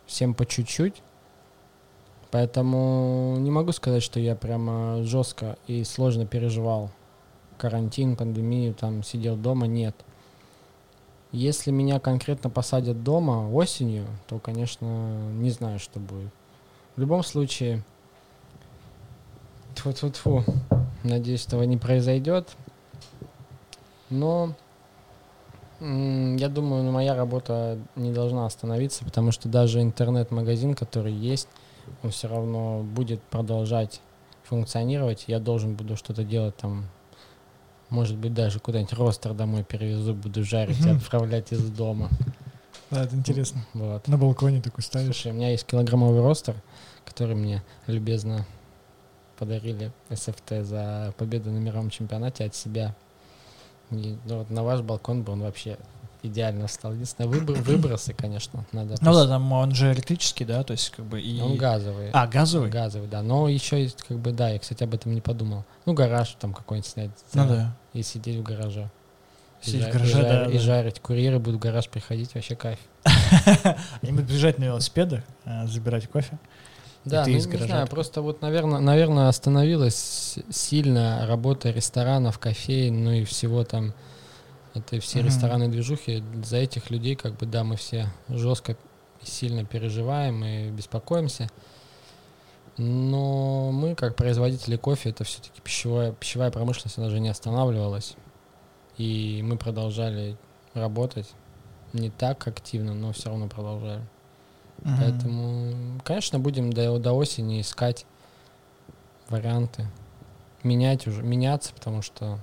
[0.06, 1.02] всем по чуть-чуть.
[2.30, 6.90] Поэтому не могу сказать, что я прямо жестко и сложно переживал
[7.58, 9.66] карантин, пандемию, там сидел дома.
[9.66, 9.94] Нет.
[11.32, 16.30] Если меня конкретно посадят дома осенью, то, конечно, не знаю, что будет.
[16.94, 17.82] В любом случае,
[19.74, 20.44] тьфу-тьфу-тьфу,
[21.04, 22.54] надеюсь, этого не произойдет.
[24.10, 24.54] Но
[25.80, 31.48] я думаю, моя работа не должна остановиться, потому что даже интернет-магазин, который есть,
[32.02, 34.02] он все равно будет продолжать
[34.44, 35.24] функционировать.
[35.28, 36.84] Я должен буду что-то делать там
[37.92, 42.08] может быть, даже куда-нибудь ростер домой перевезу, буду жарить и отправлять из дома.
[42.90, 43.60] Да, это интересно.
[43.74, 44.08] Вот.
[44.08, 45.14] На балконе такой ставишь.
[45.14, 46.56] Слушай, у меня есть килограммовый ростер,
[47.04, 48.46] который мне любезно
[49.38, 52.94] подарили СФТ за победу на мировом чемпионате от себя.
[53.90, 55.76] И, ну, вот на ваш балкон бы он вообще
[56.22, 56.92] идеально стал.
[56.92, 58.94] Единственное, выбор, выбросы, конечно, надо.
[59.00, 61.40] Ну да, там он же электрический, да, то есть как бы и...
[61.42, 62.10] Он газовый.
[62.12, 62.70] А, газовый?
[62.70, 63.22] Газовый, да.
[63.22, 65.64] Но еще есть, как бы, да, я, кстати, об этом не подумал.
[65.84, 67.10] Ну, гараж там какой-нибудь снять.
[67.34, 67.76] Ну да.
[67.92, 68.90] И сидеть в гараже.
[69.60, 70.58] Сидеть в гараже, и, да, и да.
[70.58, 71.00] жарить.
[71.00, 72.78] Курьеры будут в гараж приходить, вообще кайф.
[74.02, 76.38] Они будут бежать на велосипедах, э, забирать кофе.
[77.04, 83.24] Да, ну, не знаю, просто вот, наверное, наверное, остановилась сильно работа ресторанов, кофеин, ну и
[83.24, 83.92] всего там
[84.74, 85.24] это все mm-hmm.
[85.24, 86.22] рестораны движухи.
[86.44, 88.76] За этих людей, как бы, да, мы все жестко
[89.20, 91.48] и сильно переживаем и беспокоимся.
[92.82, 98.16] Но мы, как производители кофе, это все-таки пищевая, пищевая промышленность, она же не останавливалась.
[98.98, 100.36] И мы продолжали
[100.74, 101.30] работать.
[101.92, 104.02] Не так активно, но все равно продолжали.
[104.80, 104.96] Mm-hmm.
[104.98, 108.04] Поэтому, конечно, будем до, до осени искать
[109.28, 109.86] варианты.
[110.64, 112.38] Менять уже, меняться, потому что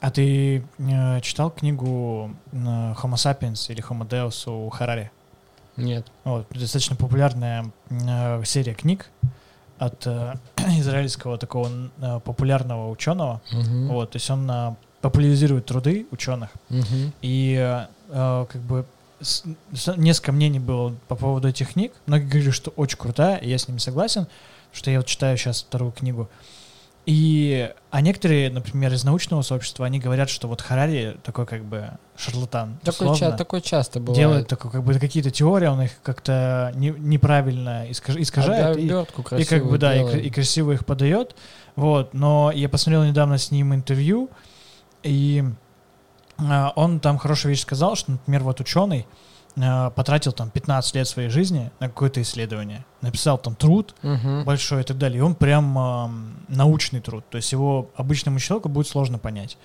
[0.00, 5.10] а ты э, читал книгу Homo sapiens или Homo Deus у Харари?
[5.76, 6.06] Нет.
[6.24, 9.10] Вот, достаточно популярная э, серия книг.
[9.80, 10.34] От э,
[10.78, 11.68] израильского такого
[12.00, 13.40] э, популярного ученого.
[13.52, 13.88] Мгм.
[13.88, 16.50] Вот, то есть он э, популяризирует труды ученых.
[16.68, 17.12] Мгм.
[17.22, 18.84] И э, э, как бы
[19.20, 21.92] с- с- несколько мнений было по поводу этих книг.
[22.06, 24.26] Многие говорили, что очень крутая, и я с ними согласен,
[24.72, 26.28] что я вот читаю сейчас вторую книгу.
[27.06, 31.90] И, а некоторые, например, из научного сообщества, они говорят, что вот Харари такой как бы
[32.16, 32.78] шарлатан.
[32.84, 34.16] Такое, условно, ча- такое часто бывает.
[34.18, 38.76] делает такой, как бы какие-то теории, он их как-то не- неправильно искаж- искажает.
[38.76, 40.24] и- Обертку и как красивую бы, да, и, делает.
[40.26, 41.34] и красиво их подает.
[41.74, 44.28] Вот, но я посмотрел недавно с ним интервью,
[45.02, 45.42] и
[46.38, 51.08] а, он там хорошую вещь сказал, что, например, вот ученый а, потратил там 15 лет
[51.08, 54.44] своей жизни на какое-то исследование, написал там труд Мгм.
[54.44, 58.68] большой и так далее, и он прям ам, научный труд, то есть его обычному человеку
[58.68, 59.58] будет сложно понять.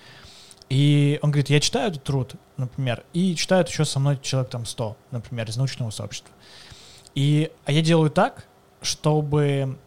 [0.70, 4.66] И он говорит, я читаю этот труд, например, и читают еще со мной человек там
[4.66, 6.34] 100, например, из научного сообщества.
[7.14, 8.48] И, а я делаю так,
[8.82, 9.78] чтобы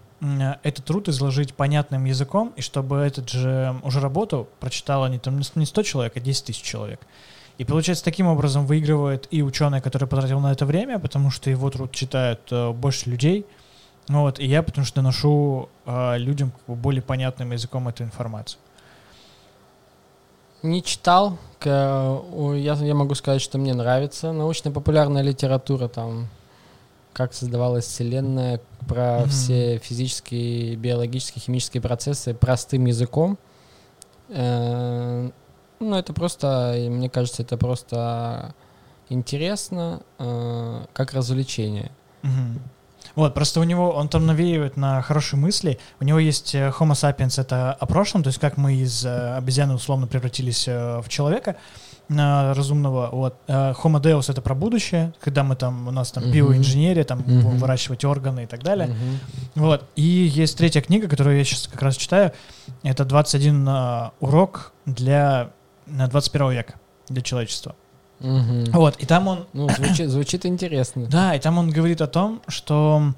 [0.63, 5.67] этот труд изложить понятным языком, и чтобы этот же уже работу прочитало не, там, не
[5.67, 7.01] 100 человек, а 10 тысяч человек.
[7.59, 11.69] И получается, таким образом выигрывает и ученый, который потратил на это время, потому что его
[11.71, 13.45] труд читают э, больше людей,
[14.07, 18.05] ну вот, и я потому что доношу э, людям как бы более понятным языком эту
[18.05, 18.61] информацию.
[20.63, 21.39] Не читал.
[21.65, 26.29] О, Я, я могу сказать, что мне нравится научно-популярная литература, там,
[27.13, 29.29] как создавалась Вселенная, про Мгм.
[29.29, 33.39] все физические, биологические, химические процессы простым языком.
[34.31, 35.31] Э,
[35.81, 38.55] Ну, это просто, мне кажется, это просто
[39.09, 41.91] интересно, э, как развлечение.
[42.23, 42.61] Мгм.
[43.15, 45.79] Вот, просто у него, он там навеивает на хорошие мысли.
[45.99, 49.37] У него есть э, Homo sapiens, это о прошлом, то есть как мы из э,
[49.37, 51.57] обезьяны условно превратились э, в человека
[52.11, 53.11] разумного.
[53.13, 53.37] Вот.
[53.49, 56.33] Homo deus это про будущее, когда мы там, у нас там Мгм.
[56.33, 58.87] биоинженерия, там будем выращивать органы и так далее.
[58.87, 59.19] Мгм.
[59.57, 59.85] Вот.
[59.95, 62.33] И есть третья книга, которую я сейчас как раз читаю.
[62.83, 65.51] Это 21 э, урок для
[66.09, 66.75] 21 века,
[67.09, 67.75] для человечества.
[68.21, 68.65] Мгм.
[68.73, 68.97] Вот.
[68.97, 71.07] И там он Ну, звучит, звучит интересно.
[71.07, 73.15] да, и там он говорит о том, что...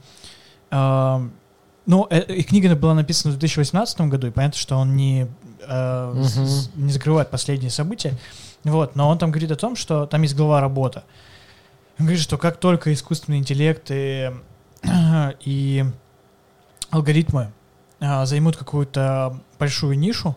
[0.71, 1.29] э,
[1.87, 5.27] ну, э, и книга была написана в 2018 году, и понятно, что он не,
[5.67, 6.25] э, Мгм.
[6.25, 8.15] с- не закрывает последние события.
[8.65, 11.05] Вот, но он там говорит о том, что там есть глава работа.
[11.99, 14.31] Он говорит, что как только искусственный интеллект и,
[15.41, 15.85] и
[16.91, 17.53] алгоритмы
[18.01, 20.35] э, займут какую-то большую нишу,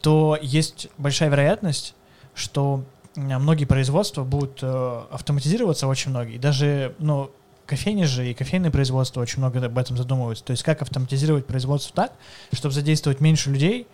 [0.00, 1.94] то есть большая вероятность,
[2.34, 2.84] что
[3.16, 6.38] многие производства будут э, автоматизироваться очень многие.
[6.38, 7.30] Даже, ну,
[7.66, 10.44] кофейни же и кофейные производства очень много об этом задумываются.
[10.44, 12.12] То есть как автоматизировать производство так,
[12.52, 13.86] чтобы задействовать меньше людей,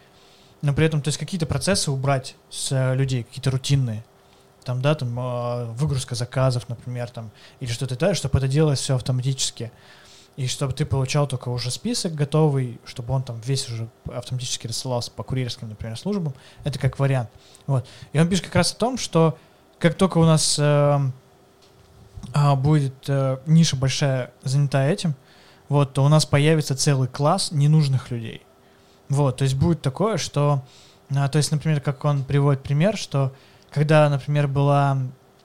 [0.63, 4.05] но при этом, то есть какие-то процессы убрать с э, людей, какие-то рутинные.
[4.65, 8.95] Там, да, там э, выгрузка заказов, например, там, или что-то такое, чтобы это делалось все
[8.95, 9.73] автоматически.
[10.37, 15.13] И чтобы ты получал только уже список готовый, чтобы он там весь уже автоматически рассылался
[15.13, 16.35] по курьерским, например, службам.
[16.65, 17.31] Это как вариант.
[17.67, 17.87] Вот.
[18.13, 19.39] И он пишет как раз о том, что
[19.79, 20.99] как только у нас э,
[22.33, 25.15] а, будет э, ниша большая занята этим,
[25.69, 28.43] вот, то у нас появится целый класс ненужных людей.
[29.09, 30.63] Вот, то есть будет такое, что,
[31.15, 33.33] а, то есть, например, как он приводит пример, что
[33.71, 34.99] когда, например, была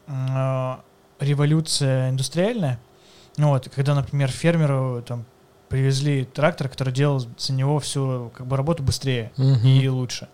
[0.08, 0.76] э,
[1.20, 2.80] революция индустриальная,
[3.38, 5.26] ну вот, когда, например, фермеру там
[5.70, 9.66] привезли трактор, который делал за него всю как бы работу быстрее Мгм.
[9.68, 10.28] и лучше.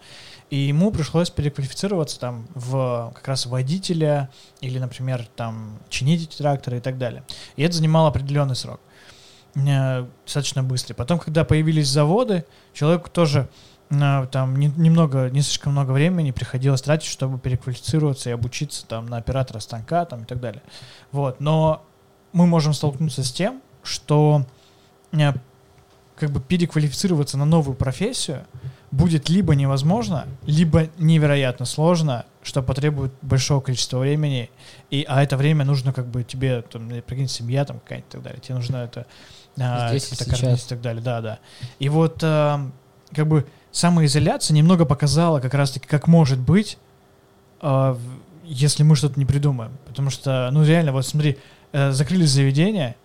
[0.50, 4.30] И ему пришлось переквалифицироваться там в как раз водителя
[4.62, 7.24] или, например, там чинить эти тракторы и так далее.
[7.58, 8.80] И это занимало определенный срок.
[9.56, 10.94] Э, Достаточно быстрый.
[10.94, 13.50] Потом, когда появились заводы, человеку тоже
[13.90, 19.06] э, там не- немного, не слишком много времени приходилось тратить, чтобы переквалифицироваться и обучиться там
[19.08, 20.62] на оператора станка там и так далее.
[21.12, 21.40] Вот.
[21.40, 21.84] Но
[22.36, 24.46] мы можем столкнуться с тем, что
[25.14, 25.32] э,
[26.18, 28.46] как бы переквалифицироваться на новую профессию
[28.92, 34.50] будет либо невозможно, либо невероятно сложно, что потребует большого количества времени,
[34.92, 38.22] и, а это время нужно как бы тебе, там, прикинь, семья там какая-нибудь и так
[38.22, 39.06] далее, тебе нужно это
[39.58, 41.40] а, Здесь и так далее, да, да.
[41.80, 42.70] И вот а,
[43.14, 46.78] как бы самоизоляция немного показала как раз-таки, как может быть,
[47.62, 47.98] а,
[48.44, 49.78] если мы что-то не придумаем.
[49.86, 51.38] Потому что, ну реально, вот смотри,
[51.92, 52.96] закрыли заведения,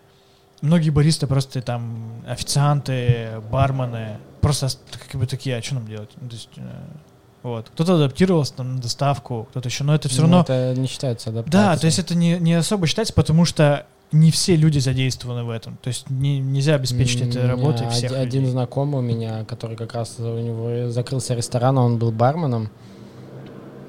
[0.63, 6.11] многие баристы просто там, официанты, бармены, просто ос- как бы такие, а что нам делать?
[6.21, 6.61] Ну, то есть, э,
[7.43, 7.71] вот.
[7.71, 10.41] Кто-то адаптировался там на доставку, кто-то еще, но это все Ну, равно...
[10.43, 11.63] Это не считается адаптацией.
[11.75, 15.51] Да, то есть это не, не особо считается, потому что не все люди задействованы в
[15.51, 15.79] этом.
[15.83, 18.51] То есть не- нельзя обеспечить этой работой всех Один людей.
[18.53, 22.71] знакомый у меня, который как раз у него закрылся ресторан, он был барменом.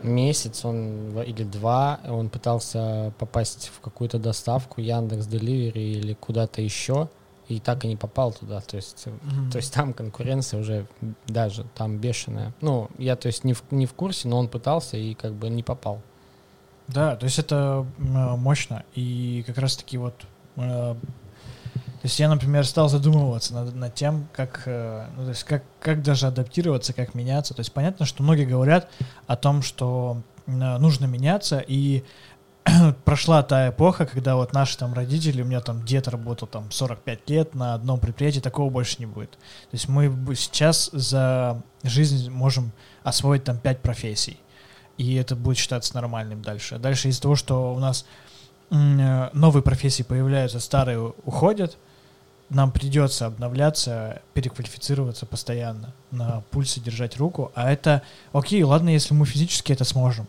[0.03, 7.09] Месяц он или два он пытался попасть в какую-то доставку Яндекс Деливери или куда-то еще.
[7.47, 8.61] и так и не попал туда.
[8.61, 9.51] То есть, Мгм.
[9.51, 10.85] то есть там конкуренция уже
[11.27, 12.53] даже там бешеная.
[12.61, 15.49] Ну, я то есть не в, не в курсе, но он пытался и как бы
[15.49, 15.99] не попал.
[16.87, 18.83] Да, то есть это м, мощно.
[18.95, 20.13] И как раз-таки вот...
[22.01, 25.63] То есть я, например, стал задумываться над, над тем, как, э, ну, то есть как,
[25.79, 27.53] как даже адаптироваться, как меняться.
[27.53, 28.89] То есть понятно, что многие говорят
[29.27, 32.03] о том, что э, нужно меняться, и
[33.05, 37.29] прошла та эпоха, когда вот наши там родители, у меня там дед работал там 45
[37.29, 39.31] лет на одном предприятии, такого больше не будет.
[39.31, 42.71] То есть мы сейчас за жизнь можем
[43.03, 44.39] освоить там 5 профессий,
[44.97, 46.79] и это будет считаться нормальным дальше.
[46.79, 48.07] Дальше из-за того, что у нас
[48.71, 51.77] э, новые профессии появляются, старые уходят,
[52.51, 58.01] нам придется обновляться, переквалифицироваться постоянно, на пульсе держать руку, а это
[58.33, 60.27] окей, ладно, если мы физически это сможем,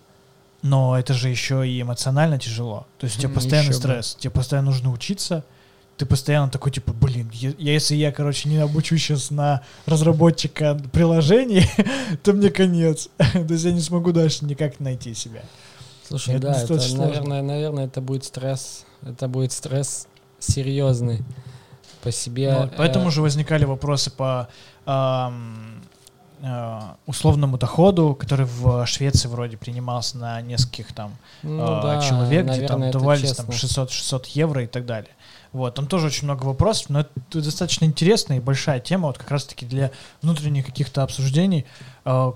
[0.62, 2.87] но это же еще и эмоционально тяжело.
[2.99, 3.83] То есть у тебя постоянный еще бы.
[3.83, 5.45] стресс, тебе постоянно нужно учиться,
[5.97, 11.64] ты постоянно такой, типа, блин, я- если я, короче, не обучусь сейчас на разработчика приложений,
[12.23, 13.09] то мне конец.
[13.18, 15.43] То есть я не смогу дальше никак найти себя.
[16.09, 18.85] Слушай, Это да, это, наверное, наверное, это будет стресс.
[19.03, 20.07] Это будет стресс
[20.39, 21.23] серьезный
[22.03, 22.55] по себе.
[22.55, 24.49] Вот, поэтому э, же возникали вопросы по
[24.85, 25.81] ам,
[26.43, 32.47] э, условному доходу, который в Швеции вроде принимался на нескольких там ну а, да, человек,
[32.47, 33.83] где там наверное, давались там честно.
[33.83, 35.11] 600-600 евро и так далее.
[35.53, 39.31] Вот, там тоже очень много вопросов, но это достаточно интересная и большая тема, вот как
[39.31, 39.91] раз-таки для
[40.23, 41.67] внутренних каких-то обсуждений,
[42.05, 42.33] э,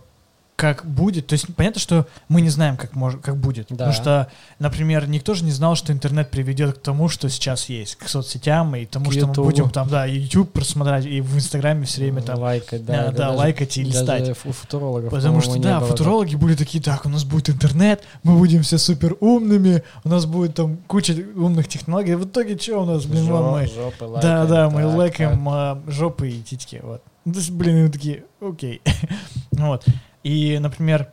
[0.57, 1.27] как будет.
[1.27, 3.67] То есть понятно, что мы не знаем, как, может, как будет.
[3.69, 3.75] Да.
[3.77, 4.29] Потому что,
[4.59, 8.75] например, никто же не знал, что интернет приведет к тому, что сейчас есть, к соцсетям
[8.75, 9.49] и тому, К что мы Ютубу.
[9.49, 13.19] будем там, да, YouTube просмотреть, и в Инстаграме все время там, лайкать, да, да, да,
[13.27, 14.31] даже- лайкать и листать.
[14.47, 18.39] У футурологов, Потому что, да, было футурологи были такие, так, у нас будет интернет, мы
[18.39, 22.15] будем все супер умными, у нас будет там куча умных технологий.
[22.15, 23.11] В итоге что у нас, так.
[23.13, 23.67] блин, вон Жо- мы.
[23.67, 27.03] жопы Да, лайкаем, да, мы так, лайкаем а, жопы и титьки, вот.
[27.27, 28.81] Ну, То есть, блин, мы такие, окей.
[29.53, 29.85] вот.
[30.27, 31.09] И, например,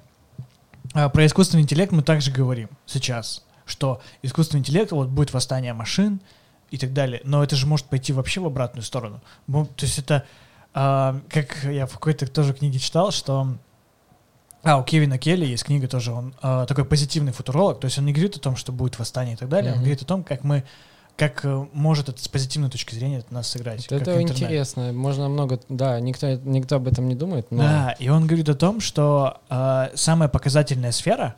[0.96, 6.20] а, про искусственный интеллект мы также говорим сейчас, что искусственный интеллект, вот будет восстание машин
[6.72, 9.22] и так далее, но это же может пойти вообще в обратную сторону.
[9.46, 10.24] То есть это,
[10.74, 13.56] а, как я в какой-то тоже книге читал, что
[14.64, 18.06] а, у Кевина Келли есть книга тоже, он а, такой позитивный футуролог, то есть он
[18.06, 19.84] не говорит о том, что будет восстание и так далее, он Мгм.
[19.84, 20.64] говорит о том, как мы,
[21.16, 23.88] как э, может это с позитивной точки зрения это нас сыграть.
[23.90, 24.32] Вот это интернет.
[24.32, 24.92] интересно.
[24.94, 28.56] Можно много, да, никто, никто об этом не думает, но Да, и он говорит о
[28.56, 31.36] том, что э, самая показательная сфера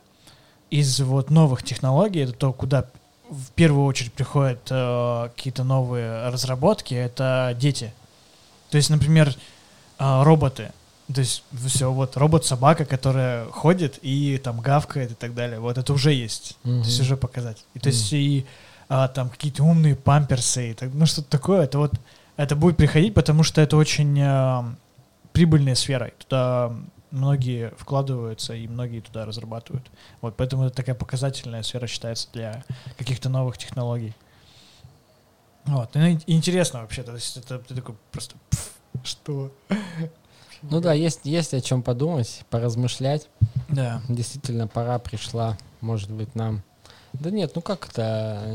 [0.70, 2.86] из вот новых технологий, это то, куда
[3.30, 7.94] в первую очередь приходят э, какие-то новые разработки, это дети.
[8.70, 9.36] То есть, например,
[10.00, 10.72] э, роботы.
[11.14, 15.60] То есть все, вот робот-собака, которая ходит и там гавкает и так далее.
[15.60, 16.58] Вот это уже есть.
[16.64, 16.82] Мгм.
[16.82, 17.64] То есть уже показатель.
[17.76, 18.46] И, то есть и
[18.88, 21.64] а, там какие-то умные памперсы, и так, ну что-то такое.
[21.64, 21.94] Это вот
[22.38, 24.76] это будет приходить, потому что это очень а,
[25.32, 26.12] прибыльная сфера.
[26.18, 26.74] Туда
[27.12, 29.86] многие вкладываются и многие туда разрабатывают.
[30.22, 32.64] Вот поэтому это такая показательная сфера считается для
[32.98, 34.14] каких-то новых технологий.
[35.66, 35.96] Вот.
[35.96, 38.72] Ну, интересно вообще, то есть это ты такой просто «Пф,
[39.04, 39.52] что?
[40.62, 43.28] Ну да, есть, есть о чем подумать, поразмышлять.
[43.70, 44.02] Да.
[44.10, 46.64] Действительно, пора пришла, может быть, нам.
[47.20, 48.54] Да нет, ну как это?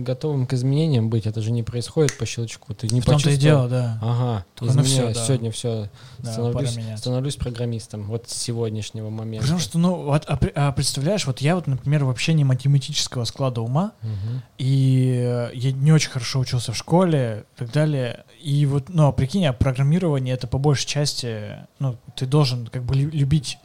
[0.00, 2.74] Готовым к изменениям быть, это же не происходит по щелчку.
[2.74, 3.68] Ты не В том-то и почувствовал.
[3.68, 3.98] дело, да.
[4.02, 5.24] Ага, Только ну всё, да.
[5.26, 5.88] сегодня все,
[6.18, 9.42] Да, становлюсь, становлюсь программистом, вот с сегодняшнего момента.
[9.44, 13.60] Потому что, ну, вот, а, а представляешь, вот я вот, например, вообще не математического склада
[13.60, 14.42] ума, Мгм.
[14.58, 18.24] и э, я не очень хорошо учился в школе и так далее.
[18.42, 22.82] И вот, ну, а прикинь, а программирование это по большей части, ну, ты должен как
[22.84, 23.58] бы лю- любить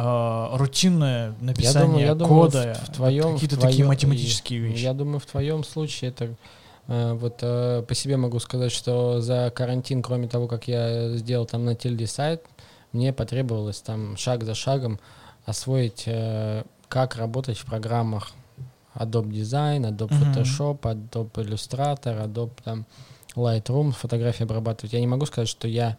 [0.00, 4.60] э, рутинное написание думаю- я думаю, кода, в- в твоем- какие-то в такие твоем- математические
[4.60, 4.82] вещи.
[4.84, 6.34] Я думаю, в твоем случае это
[6.90, 11.44] э, вот э, по себе могу сказать, что за карантин, кроме того, как я сделал
[11.46, 12.44] там на тильде сайт,
[12.92, 14.98] мне потребовалось там шаг за шагом
[15.44, 18.30] освоить, э, как работать в программах
[18.94, 20.08] Adobe Design, Adobe.
[20.34, 22.86] Photoshop, Adobe Illustrator, Adobe там
[23.36, 24.92] Lightroom, фотографии обрабатывать.
[24.94, 25.98] Я не могу сказать, что я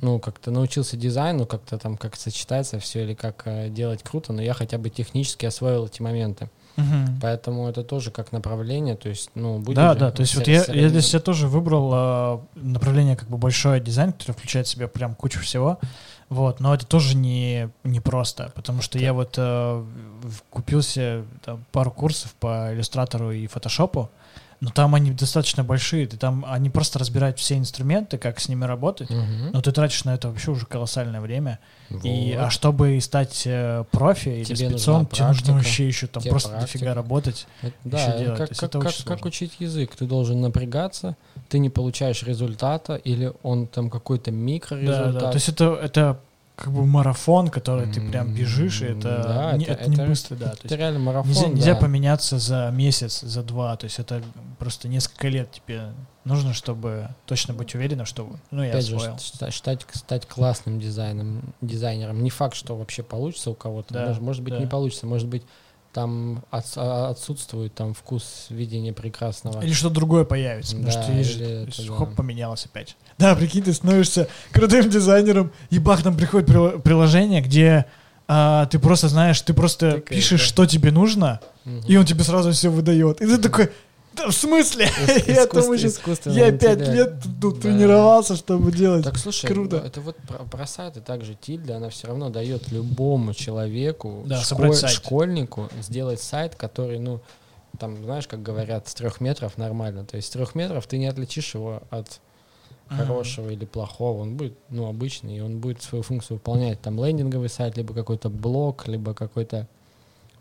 [0.00, 4.42] ну, как-то научился дизайну, как-то там, как сочетается все или как э, делать круто, но
[4.42, 6.48] я хотя бы технически освоил эти моменты.
[6.76, 7.18] Мгм.
[7.20, 10.46] Поэтому это тоже как направление, то есть, ну, будет Да, же да, то есть вот
[10.46, 14.70] я, я для себя тоже выбрал э, направление как бы большой дизайн, который включает в
[14.70, 15.78] себя прям кучу всего.
[16.28, 19.42] Вот, но это тоже не, не просто, потому что я вот э,
[20.22, 24.10] в- купил себе там, пару курсов по иллюстратору и фотошопу,
[24.60, 28.64] но там они достаточно большие, ты там они просто разбирают все инструменты, как с ними
[28.64, 29.50] работать, Мгм.
[29.52, 31.60] но ты тратишь на это вообще уже колоссальное время.
[32.02, 32.44] И, Вот.
[32.46, 36.48] а чтобы стать э, профи или Тебе спецом, тебе нужно вообще еще там тебе просто
[36.50, 36.72] практика.
[36.72, 37.46] дофига работать.
[37.62, 38.38] Это- да, делать.
[38.38, 39.94] как, как, как, как учить язык?
[39.96, 41.16] Ты должен напрягаться,
[41.48, 45.14] ты не получаешь результата, или он там какой-то Да, микрорезультат.
[45.14, 45.30] да.
[45.30, 46.20] То есть это, это
[46.58, 50.06] как бы марафон, который ты прям бежишь, и это, Да, не, это- это, не это-
[50.06, 50.46] быстро, да.
[50.50, 51.28] То это есть реально марафон.
[51.30, 51.80] нельзя, нельзя да.
[51.80, 53.76] поменяться за месяц, за два.
[53.76, 54.20] То есть это
[54.58, 55.92] просто несколько лет тебе
[56.24, 59.18] нужно, чтобы точно быть уверенным, что ну я Опять же, освоил.
[59.18, 62.22] ш- стать, стать классным дизайном, дизайнером.
[62.24, 63.94] Не факт, что вообще получится у кого-то.
[63.94, 64.58] Да, может, может быть, да.
[64.60, 65.06] не получится.
[65.06, 65.44] Может быть,
[65.92, 69.60] там а- отсутствует там вкус видения прекрасного.
[69.62, 71.94] Или что другое появится, потому Да, что есть же- это то есть да.
[71.96, 72.96] хоп, поменялось опять.
[73.18, 77.86] Да, прикинь, ты становишься крутым дизайнером, и бах, там приходит прил- приложение, где
[78.30, 80.46] а, ты просто знаешь, ты просто Тыкаешь, пишешь, да.
[80.46, 81.80] что тебе нужно, Мгм.
[81.88, 83.22] и он тебе сразу все выдает.
[83.22, 83.70] И ты такой,
[84.18, 84.84] да в смысле?
[85.06, 87.60] Ис- Я думаю, искусственный Я пять лет тут Да.
[87.62, 89.04] тренировался, чтобы делать.
[89.04, 89.76] Так слушай, Круто.
[89.78, 94.74] это вот про, про сайты также Тильда, она все равно дает любому человеку, Да, школь-
[94.88, 97.20] школьнику сделать сайт, который, ну,
[97.78, 100.04] там, знаешь, как говорят, с трех метров нормально.
[100.04, 102.20] То есть с трех метров ты не отличишь его от
[102.88, 104.22] хорошего или плохого.
[104.22, 106.80] Он будет, ну, обычный, и он будет свою функцию выполнять.
[106.80, 109.68] Там лендинговый сайт, либо какой-то блог, либо какой-то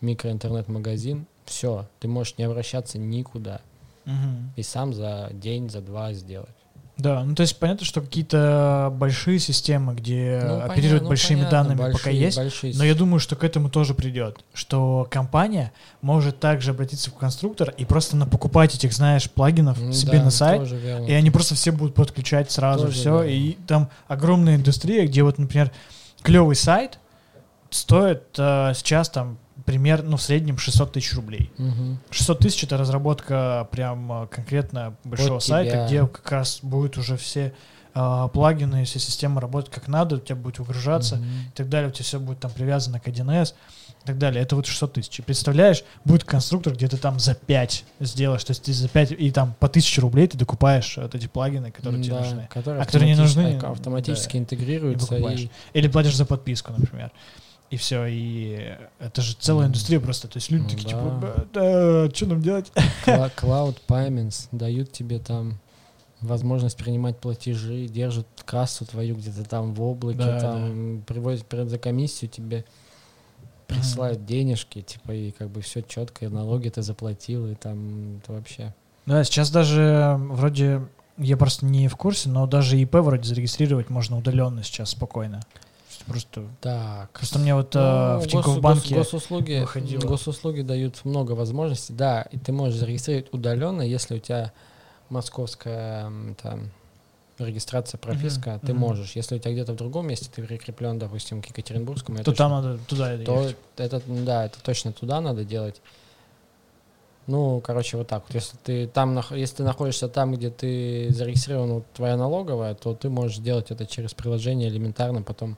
[0.01, 1.25] микроинтернет-магазин.
[1.47, 3.61] Все, ты можешь не обращаться никуда.
[4.05, 4.51] Мгм.
[4.55, 6.49] И сам за день, за два сделать.
[6.97, 11.35] Да, ну то есть понятно, что какие-то большие системы, где Ну, оперируют понятно, ну, большими
[11.37, 15.07] понятно, данными, пока большие- есть, большие Но я думаю, что к этому тоже придет, что
[15.11, 15.71] компания
[16.01, 20.23] может также обратиться в конструктор и просто на покупать этих, знаешь, плагинов М, себе да,
[20.23, 20.71] на сайт,
[21.07, 23.11] и они просто все будут подключать сразу Тоже все.
[23.21, 23.29] верно.
[23.29, 25.71] И там огромная индустрия, где вот, например,
[26.23, 26.97] клевый сайт
[27.69, 29.37] стоит э, сейчас там
[29.67, 31.51] примерно, ну, в среднем 600 тысяч рублей.
[31.57, 31.99] Мгм.
[32.09, 35.85] 600 тысяч это разработка прям э, конкретно большого Под сайта, тебя.
[35.87, 37.53] где как раз будут уже все
[37.93, 41.25] э, плагины, вся система работать как надо, у тебя будет выгружаться Мгм.
[41.25, 43.55] и так далее, у тебя все будет там привязано к 1С
[44.03, 44.41] и так далее.
[44.41, 45.21] Это вот 600 тысяч.
[45.25, 49.31] Представляешь, будет конструктор, где ты там за 5 сделаешь, то есть ты за 5 и
[49.31, 52.47] там по 1000 рублей ты докупаешь вот эти плагины, которые тебе Да, нужны.
[52.49, 57.11] которые А которые не нужны, а- автоматически да, интегрируются и Или платишь за подписку, например.
[57.69, 60.27] И все, и это же целая индустрия просто.
[60.27, 60.89] То есть люди такие, да.
[60.89, 62.71] типа, да, что нам делать?
[63.05, 65.59] Cloud Payments дают тебе там
[66.21, 71.77] возможность принимать платежи, держат кассу твою где-то там в облаке, Да, там приводят при- за
[71.77, 72.65] комиссию тебе
[73.67, 78.31] присылают денежки, типа и как бы все четко, и налоги ты заплатил, и там это
[78.31, 78.73] вообще.
[79.05, 80.87] Да, сейчас даже вроде,
[81.17, 85.41] я просто не в курсе, но даже ИП вроде зарегистрировать можно удаленно сейчас спокойно.
[86.07, 87.11] Просто, Так.
[87.11, 88.95] просто мне вот э, Ну, в гос- Тинькофф гос- банке...
[88.95, 90.01] госуслуги, выходило.
[90.01, 94.51] госуслуги дают много возможностей, да, и ты можешь зарегистрировать удаленно, если у тебя
[95.09, 96.69] московская там,
[97.39, 98.81] регистрация, прописка, ты мгм.
[98.81, 99.11] можешь.
[99.15, 102.51] Если у тебя где-то в другом месте ты прикреплен, допустим, к Екатеринбургскому, то точно- там
[102.51, 103.57] надо туда то ехать.
[103.77, 105.81] это, да, это точно туда надо делать.
[107.27, 108.33] Ну, короче, вот так вот.
[108.35, 113.09] Если ты там, если ты находишься там, где ты зарегистрирован, вот твоя налоговая, то ты
[113.09, 115.57] можешь сделать это через приложение элементарно, потом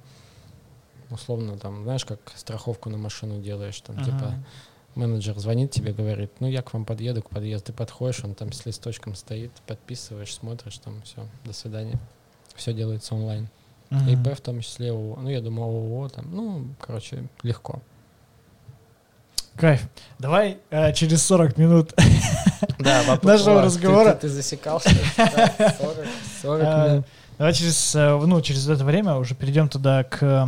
[1.10, 4.43] условно там, знаешь, как страховку на машину делаешь, там, типа, Ага.
[4.95, 8.51] менеджер звонит тебе, говорит, ну, я к вам подъеду, к подъезду, ты подходишь, он там
[8.51, 11.99] с листочком стоит, подписываешь, смотришь, там, все, до свидания.
[12.55, 13.47] Все делается онлайн.
[13.89, 14.10] Мгм.
[14.10, 17.82] ИП в том числе, ну, я думаю, ООО, там, ну, короче, легко.
[19.55, 19.82] Кайф.
[20.20, 21.93] Давай э, через 40 минут
[22.80, 24.14] Да, Нашего разговора.
[24.14, 24.89] Ты, засекался?
[25.18, 26.07] 40,
[26.41, 27.05] 40 А, минут.
[27.38, 30.45] Давай через, э, ну, через это время уже перейдем туда к, э,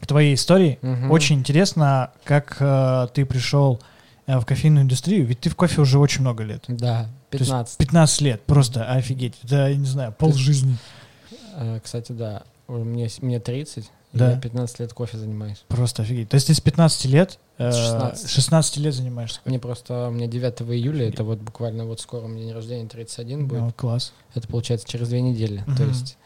[0.00, 0.78] к твоей истории.
[0.82, 1.10] Мгм.
[1.10, 3.80] Очень интересно, как э, ты пришел
[4.26, 6.64] э, в кофейную индустрию, ведь ты в кофе уже очень много лет.
[6.68, 7.76] Да, То есть 15.
[7.78, 9.34] 15 лет, просто офигеть.
[9.44, 10.76] Это, я не знаю, пол жизни.
[11.56, 14.32] Э, Кстати, да, мне, мне 30, и Да.
[14.32, 15.62] я 15 лет кофе занимаюсь.
[15.68, 16.28] Просто офигеть.
[16.28, 18.30] То есть ты с 15 лет, э, С 16.
[18.30, 19.40] 16 лет занимаешься?
[19.44, 22.88] Мне просто, у меня 9 июля, это вот буквально вот скоро у меня день рождения,
[22.88, 23.60] 31 будет.
[23.60, 24.12] Ну, класс.
[24.34, 25.58] Это получается через две недели.
[25.66, 25.88] То Мгм.
[25.90, 26.16] есть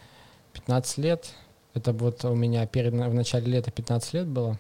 [0.53, 1.31] 15 лет,
[1.75, 4.59] это вот у меня перед, в начале лета 15 лет было.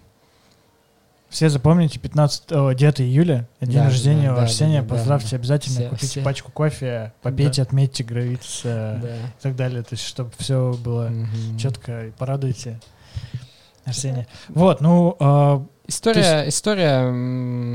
[1.30, 4.82] Все запомните, 15, о, 9 июля, день Да, рождения да, да, Арсения.
[4.82, 5.36] да, да, Поздравьте да.
[5.36, 6.22] обязательно, Все- купите все.
[6.22, 9.16] пачку кофе, попейте, отметьте Гравитс э, Да.
[9.16, 9.82] и так далее.
[9.82, 11.58] То есть, чтобы все было Мгм.
[11.58, 12.78] четко и порадуйте
[13.84, 14.26] Арсения.
[14.48, 17.10] Вот, ну, э, История, история,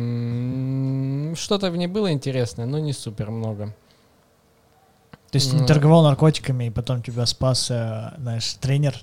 [0.10, 3.74] м, что-то в ней было интересное, но не супер много.
[5.32, 8.96] то есть не Ну, торговал наркотиками, и потом тебя спас, э, знаешь, тренер,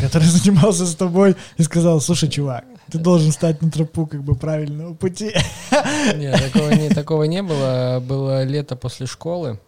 [0.00, 4.34] который занимался с тобой и сказал, слушай, чувак, ты должен стать на тропу как бы
[4.34, 5.32] правильного пути.
[6.16, 8.02] Нет, такого не, такого не было.
[8.06, 9.58] Было лето после школы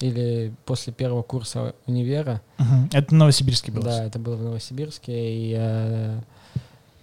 [0.00, 2.42] или после первого курса универа.
[2.58, 2.90] Мгм.
[2.92, 3.82] Это Новосибирский был.
[3.82, 5.12] Да, это было в Новосибирске.
[5.12, 6.20] И э,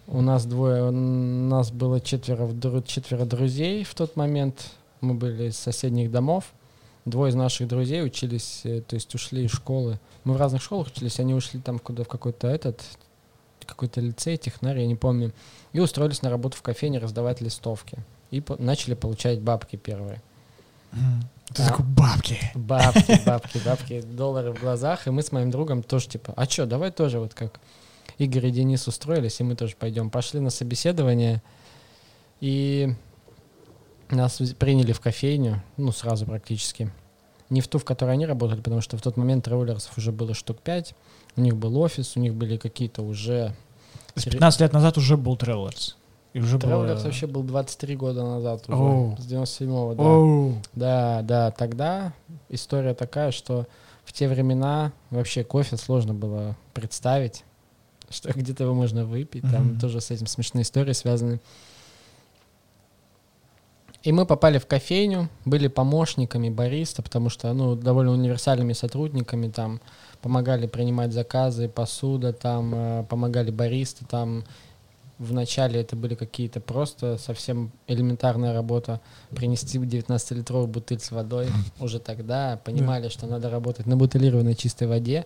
[0.07, 2.49] у нас двое, у нас было четверо,
[2.85, 4.71] четверо друзей в тот момент.
[5.01, 6.53] Мы были из соседних домов.
[7.05, 9.99] Двое из наших друзей учились, э, то есть ушли из школы.
[10.23, 12.81] Мы в разных школах учились, они ушли там куда в какой-то этот,
[13.65, 15.33] какой-то лицей, технарь, я не помню.
[15.73, 17.97] И устроились на работу в кофейне раздавать листовки.
[18.31, 20.21] И по- начали получать бабки первые.
[21.53, 21.69] Ты А.
[21.69, 22.37] такой, бабки.
[22.55, 25.05] Бабки, бабки, бабки, доллары в глазах.
[25.07, 27.59] И мы с моим другом тоже типа, а что, давай тоже вот как
[28.17, 30.09] Игорь и Денис устроились, и мы тоже пойдем.
[30.09, 31.41] Пошли на собеседование,
[32.41, 32.93] и
[34.15, 36.91] нас приняли в кофейню, ну, сразу практически.
[37.49, 40.33] Не в ту, в которой они работали, потому что в тот момент тревелерсов уже было
[40.33, 40.95] штук пять.
[41.35, 43.49] У них был офис, у них были какие-то уже...
[43.49, 45.93] То есть Сери- 15 лет назад уже был Travelers.
[46.33, 46.71] И уже было...
[46.71, 49.17] Тревелерс вообще был 23 года назад уже, Оу.
[49.19, 50.03] с 97-го, да.
[50.03, 50.53] Оу.
[50.73, 52.13] Да, да, тогда
[52.49, 53.67] история такая, что
[54.03, 57.43] в те времена вообще кофе сложно было представить,
[58.09, 59.79] что где-то его можно выпить, там Мгм.
[59.79, 61.39] тоже с этим смешные истории связаны.
[64.03, 69.79] И мы попали в кофейню, были помощниками бариста, потому что, ну, довольно универсальными сотрудниками, там,
[70.21, 74.43] помогали принимать заказы, посуда, там, э, помогали баристы, там,
[75.19, 78.99] вначале это были какие-то просто совсем элементарная работа,
[79.29, 81.47] принести 19-литровую бутыль с водой,
[81.79, 85.25] уже тогда понимали, что надо работать на бутылированной чистой воде,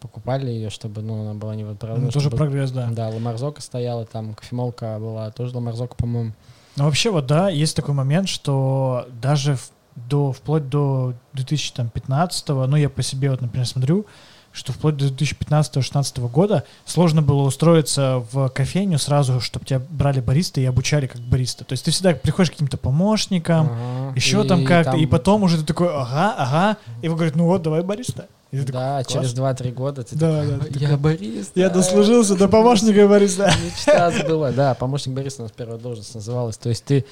[0.00, 2.88] покупали ее, чтобы, ну, она была не вот Ну, тоже прогресс, да.
[2.90, 6.32] да, ламарзока стояла, там кофемолка была, тоже ламарзока, по-моему.
[6.76, 12.76] Но вообще вот да, есть такой момент, что даже в- до, вплоть до 2015, ну
[12.76, 14.06] я по себе вот, например, смотрю,
[14.52, 20.60] что вплоть до 2015-2016 года сложно было устроиться в кофейню сразу, чтобы тебя брали бариста
[20.60, 21.64] и обучали как бариста.
[21.64, 24.12] То есть ты всегда приходишь к каким-то помощникам, Ага.
[24.16, 27.36] еще И там как-то, и там- потом уже ты такой, ага, ага, и вы говорите,
[27.38, 28.26] ну вот, давай бариста.
[28.64, 29.06] Такой, Да, «Класс».
[29.12, 31.60] через 2-3 года ты Да, да, такой, ты я такой, бариста.
[31.60, 33.50] я дослужился до помощника бариста.
[33.64, 36.56] Мечта сбыла, да, помощник бариста у нас первая должность называлась.
[36.56, 37.04] То есть ты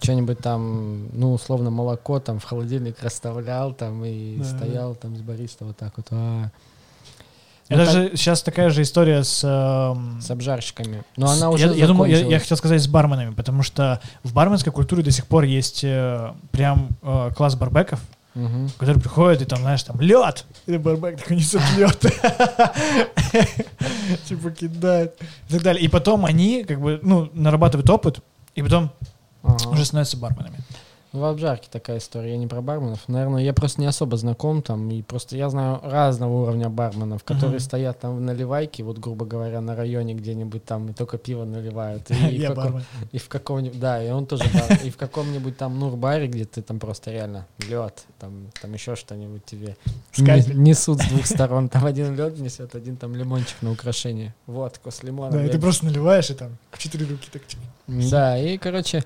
[0.00, 5.20] что-нибудь там, ну, условно, молоко там в холодильник расставлял там и Да, стоял там с
[5.20, 6.06] бариста вот так вот.
[6.10, 6.50] а.
[7.68, 9.42] Ну, даже сейчас такая же история с...
[9.44, 11.04] эм, С обжарщиками.
[11.16, 13.98] Но С- она уже я, я думаю, я, я хотел сказать с барменами, потому что
[14.24, 18.00] в барменской культуре до сих пор есть э, прям э, класс барбеков,
[18.34, 18.70] Мгм.
[18.78, 22.00] которые приходят и там, знаешь, там лед, и барбек такой несет лед,
[24.24, 25.84] типа кидает и так далее.
[25.84, 28.20] И потом они как бы, ну, нарабатывают опыт,
[28.54, 28.90] и потом
[29.42, 30.56] уже становятся барменами.
[31.12, 33.06] Ну, в обжарке такая история, я не про барменов.
[33.06, 37.56] Наверное, я просто не особо знаком там, и просто я знаю разного уровня барменов, которые
[37.56, 37.60] Мгм.
[37.60, 42.10] стоят там в наливайке, вот, грубо говоря, на районе где-нибудь там, и только пиво наливают.
[42.10, 42.82] И, и в каком-
[43.12, 46.62] и в каком-нибудь, да, и он тоже бар, и в каком-нибудь там Нурбаре, где ты
[46.62, 49.76] там просто реально лед, там, там еще что-нибудь тебе
[50.16, 51.68] несут с двух сторон.
[51.68, 54.34] Там один лед несет, один там лимончик на украшение.
[54.46, 55.32] Водку с лимоном.
[55.32, 57.42] Да, и ты просто наливаешь, и там в четыре руки так
[57.86, 59.04] да, и, короче,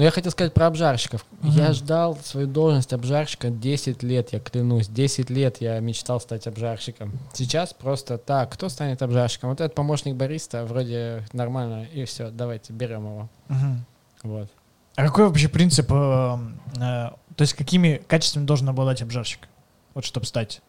[0.00, 1.26] ну я хотел сказать про обжарщиков.
[1.42, 1.52] Мгм.
[1.52, 4.88] Я ждал свою должность обжарщика 10 лет, я клянусь.
[4.88, 7.12] 10 лет я мечтал стать обжарщиком.
[7.34, 9.50] Сейчас просто так, кто станет обжарщиком?
[9.50, 13.28] Вот этот помощник бариста, вроде нормально, и все, давайте, берем его.
[13.48, 13.84] Мгм.
[14.22, 14.48] Вот.
[14.96, 16.38] А какой вообще принцип, э,
[16.76, 19.50] э, то есть какими качествами должен обладать обжарщик?
[19.92, 20.62] Вот чтобы стать.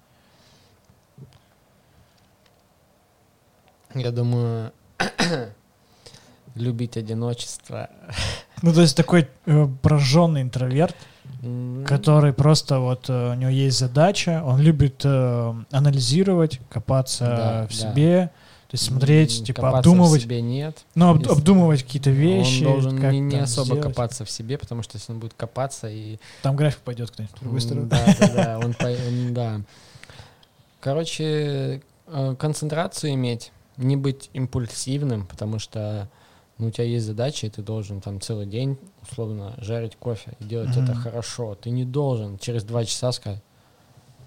[3.96, 4.74] Я думаю,
[6.56, 7.90] любить одиночество.
[8.62, 10.96] Ну, то есть такой э, прожженный интроверт,
[11.44, 17.68] М, который просто вот э, у него есть задача, он любит э, анализировать, копаться Да,
[17.68, 17.76] в да.
[17.92, 18.32] себе,
[18.68, 20.86] то есть смотреть, типа копаться обдумывать, в себе нет.
[20.96, 22.64] ну об- обдумывать какие-то вещи.
[22.64, 23.84] он должен как не, не особо сделать.
[23.84, 27.40] копаться в себе, потому что если он будет копаться и Там график пойдет кто-нибудь в
[27.40, 27.88] другую сторону.
[27.88, 28.76] Да, да, да, он-
[29.34, 29.62] да.
[30.80, 36.08] Короче, э, концентрацию иметь, не быть импульсивным, потому что
[36.62, 40.44] ну, у тебя есть задача, и ты должен там целый день, условно, жарить кофе и
[40.44, 41.02] делать это Мгм.
[41.02, 41.56] хорошо.
[41.56, 43.42] Ты не должен через два часа сказать,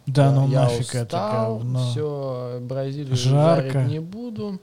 [0.07, 1.78] Да, ну я нафиг это устал, говно.
[1.78, 3.70] все, Бразилию Жарко.
[3.72, 4.61] жарить не буду,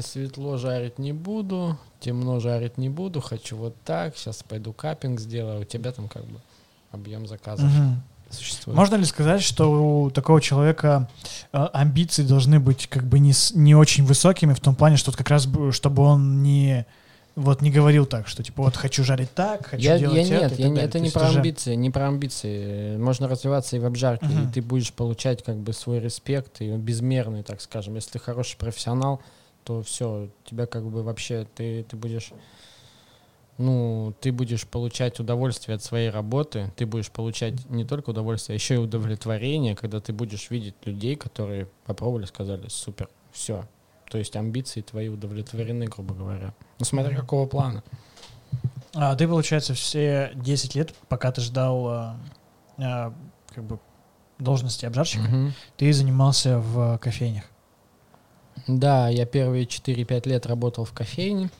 [0.00, 5.62] светло жарить не буду, темно жарить не буду, хочу вот так, сейчас пойду капинг сделаю,
[5.62, 6.40] у тебя там как бы
[6.90, 8.02] объем заказов Мгм.
[8.30, 8.76] Существует.
[8.76, 11.08] Можно ли сказать, что у такого человека
[11.52, 15.16] э, амбиции должны быть как бы не, не очень высокими в том плане, что вот
[15.16, 16.86] как раз бы, чтобы он не
[17.36, 20.50] вот не говорил так, что типа вот хочу жарить так, хочу я, делать я это.
[20.50, 20.84] нет, и я, далее.
[20.84, 22.96] это То не про ты же- амбиции, не про амбиции.
[22.96, 24.48] Можно развиваться и в обжарке, Мгм.
[24.48, 27.94] и ты будешь получать как бы свой респект, и безмерный, так скажем.
[27.94, 29.20] Если ты хороший профессионал,
[29.62, 32.32] то все, тебя как бы вообще, ты, ты будешь,
[33.58, 38.58] ну, ты будешь получать удовольствие от своей работы, ты будешь получать не только удовольствие, а
[38.58, 43.64] еще и удовлетворение, когда ты будешь видеть людей, которые попробовали, сказали, супер, все.
[44.10, 46.54] То есть амбиции твои удовлетворены, грубо говоря.
[46.78, 47.82] Ну, смотря какого плана.
[48.94, 52.16] А ты, получается, все 10 лет, пока ты ждал а,
[52.78, 53.12] а,
[53.54, 53.78] как бы
[54.38, 55.52] должности обжарщика, Мгм.
[55.76, 57.44] ты занимался в кофейнях.
[58.66, 61.50] Да, я первые 4-5 лет работал в кофейне.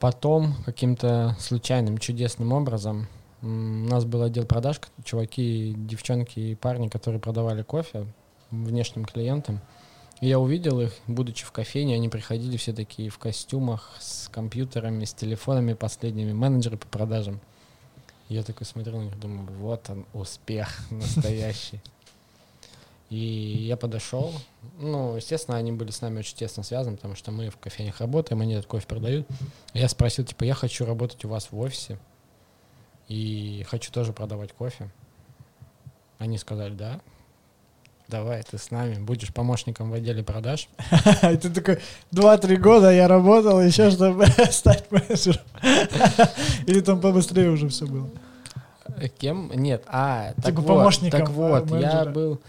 [0.00, 3.08] Потом каким-то случайным, чудесным образом
[3.42, 8.06] у нас был отдел продаж, чуваки, девчонки и парни, которые продавали кофе
[8.50, 9.60] внешним клиентам.
[10.20, 15.04] И я увидел их, будучи в кофейне, они приходили все такие в костюмах, с компьютерами,
[15.04, 17.40] с телефонами последними, менеджеры по продажам.
[18.28, 21.80] Я такой смотрел на них, думаю, вот он, успех настоящий.
[23.10, 24.32] И я подошел.
[24.78, 28.40] Ну, естественно, они были с нами очень тесно связаны, потому что мы в кофейнях работаем,
[28.40, 29.26] они этот кофе продают.
[29.72, 31.98] Я спросил, типа, я хочу работать у вас в офисе
[33.08, 34.90] и хочу тоже продавать кофе.
[36.18, 37.00] Они сказали, да,
[38.08, 40.68] давай, ты с нами, будешь помощником в отделе продаж.
[41.22, 41.78] И ты такой,
[42.12, 45.42] 2-3 года я работал еще, чтобы стать менеджером.
[46.66, 48.10] Или там побыстрее уже все было.
[49.18, 49.52] Кем?
[49.54, 52.10] Нет, а, так Типа вот, так вот, я менеджера.
[52.10, 52.40] был,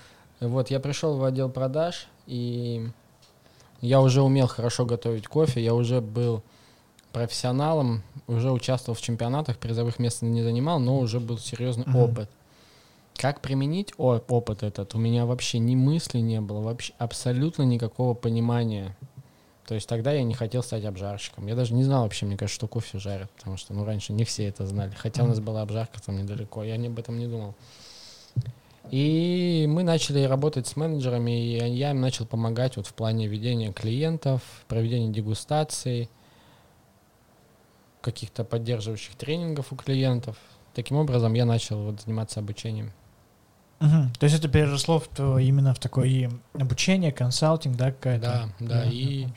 [0.48, 2.88] вот, я пришел в отдел продаж, и
[3.82, 6.44] я уже умел хорошо готовить кофе, я уже был
[7.12, 11.96] профессионалом, уже участвовал в чемпионатах, призовых мест не занимал, но уже был серьезный Мгм.
[11.96, 12.30] опыт.
[13.16, 14.96] Как применить опыт этот?
[14.96, 18.96] У меня вообще ни мысли не было, вообще абсолютно никакого понимания.
[19.66, 21.46] То есть тогда я не хотел стать обжарщиком.
[21.46, 24.24] Я даже не знал вообще, мне кажется, что кофе жарят, потому что, ну, раньше не
[24.24, 24.94] все это знали.
[24.96, 27.56] Хотя у нас была обжарка там недалеко, я об этом не думал.
[28.92, 33.72] И мы начали работать с менеджерами, и я им начал помогать вот в плане ведения
[33.72, 36.10] клиентов, проведения дегустаций,
[38.02, 40.38] каких-то поддерживающих тренингов у клиентов.
[40.74, 42.92] Таким образом, я начал вот заниматься обучением.
[43.80, 44.12] Мгм.
[44.20, 48.52] То есть это переросло в то, именно в такое обучение, консалтинг, да, какая-то?
[48.60, 49.28] Да, да, и-.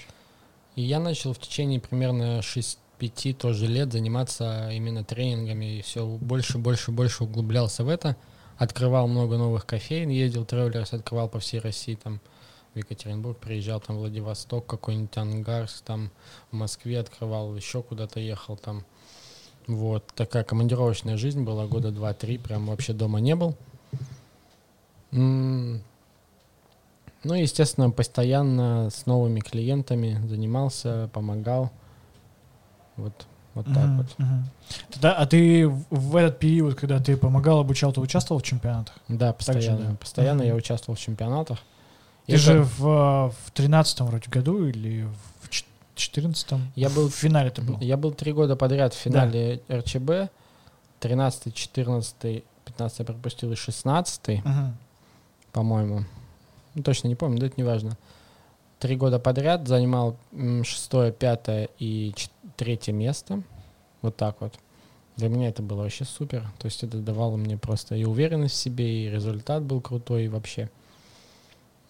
[0.74, 6.58] И я начал в течение примерно 6-5 тоже лет заниматься именно тренингами, и все больше,
[6.58, 8.16] больше, больше углублялся в это.
[8.58, 12.20] Открывал много новых кофеин, ездил тревелерс, открывал по всей России, там
[12.74, 16.10] в Екатеринбург приезжал, там Владивосток, какой-нибудь Ангарск, там
[16.50, 18.84] в Москве открывал, еще куда-то ехал там.
[19.66, 23.56] Вот, такая командировочная жизнь была года два-три, прям вообще дома не был.
[25.12, 25.82] М,
[27.24, 31.70] Ну, естественно, постоянно с новыми клиентами занимался, помогал.
[32.96, 34.06] Вот, вот так Мгм, вот.
[34.18, 34.44] мгм.
[34.90, 38.94] Тогда, а ты в- этот период, когда ты помогал, обучал, ты участвовал в чемпионатах?
[39.08, 39.90] Да, постоянно.
[39.90, 39.96] да.
[39.96, 40.48] Постоянно Мгм.
[40.48, 41.58] я участвовал в чемпионатах.
[42.26, 45.06] Ты И же это- в, в 13 вроде году или
[45.42, 47.78] в чет- 14 Я был- в финале ты был.
[47.80, 50.30] Я был три года подряд в финале РЧБ.
[51.00, 54.76] 13, 14, 15 я пропустил и 16, Мгм.
[55.52, 56.04] по-моему.
[56.74, 57.98] Ну, точно не помню, да это не важно.
[58.82, 60.16] Три года подряд занимал
[60.64, 62.12] шестое, пятое и
[62.56, 63.44] третье место.
[64.00, 64.54] Вот так вот.
[65.14, 66.50] Для меня это было вообще супер.
[66.58, 70.28] То есть это давало мне просто и уверенность в себе, и результат был крутой, и
[70.28, 70.68] вообще.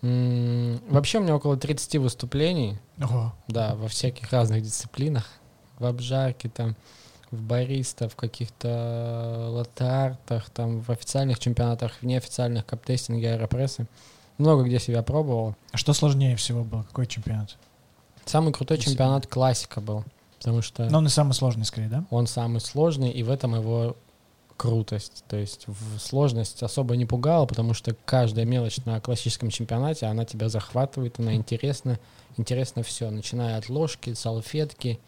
[0.03, 2.79] Вообще у меня около 30 выступлений.
[3.03, 3.33] Ого.
[3.49, 5.31] Да, во всяких разных дисциплинах.
[5.79, 6.77] В обжарке, там,
[7.31, 13.87] в бариста, в каких-то латартах, там, в официальных чемпионатах, в неофициальных каптестинге, аэропрессы.
[14.39, 15.57] Много где себя пробовал.
[15.73, 16.83] А что сложнее всего было?
[16.85, 17.57] Какой чемпионат?
[18.25, 20.05] Самый крутой чемпионат классика был,
[20.39, 22.05] потому что Но он и самый сложный, скорее, да?
[22.11, 23.97] он самый сложный, и в этом его
[24.57, 25.25] крутость.
[25.29, 30.25] То есть в сложность особо не пугала, потому что каждая мелочь на классическом чемпионате, она
[30.25, 31.99] тебя захватывает, она интересна.
[32.37, 35.01] Интересно все, начиная от ложки, салфетки,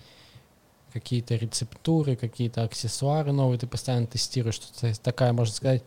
[0.93, 4.59] какие-то рецептуры, какие-то аксессуары новые, ты постоянно тестируешь.
[4.59, 5.85] То есть такая, можно сказать,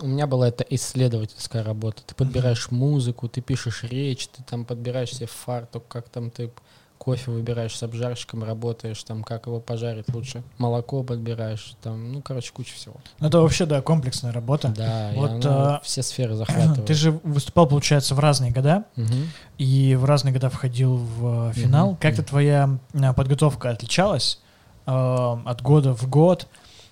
[0.00, 2.02] у меня была это исследовательская работа.
[2.06, 6.50] Ты подбираешь музыку, ты пишешь речь, ты там подбираешь себе фартук, как там ты
[6.98, 12.50] кофе выбираешь с обжарщиком, работаешь, там, как его пожарить лучше, молоко подбираешь, там, ну, короче,
[12.52, 12.94] куча всего.
[13.20, 14.68] Ну, это вообще, да, комплексная работа.
[14.68, 16.86] Да, и Вот, оно а, все сферы захватывает.
[16.86, 19.28] Ты же выступал, получается, в разные года, Мгм.
[19.58, 21.88] и в разные года входил в э, финал.
[21.90, 21.96] Мгм.
[21.96, 24.40] Как-то твоя э, подготовка отличалась
[24.86, 26.46] э, от года в год?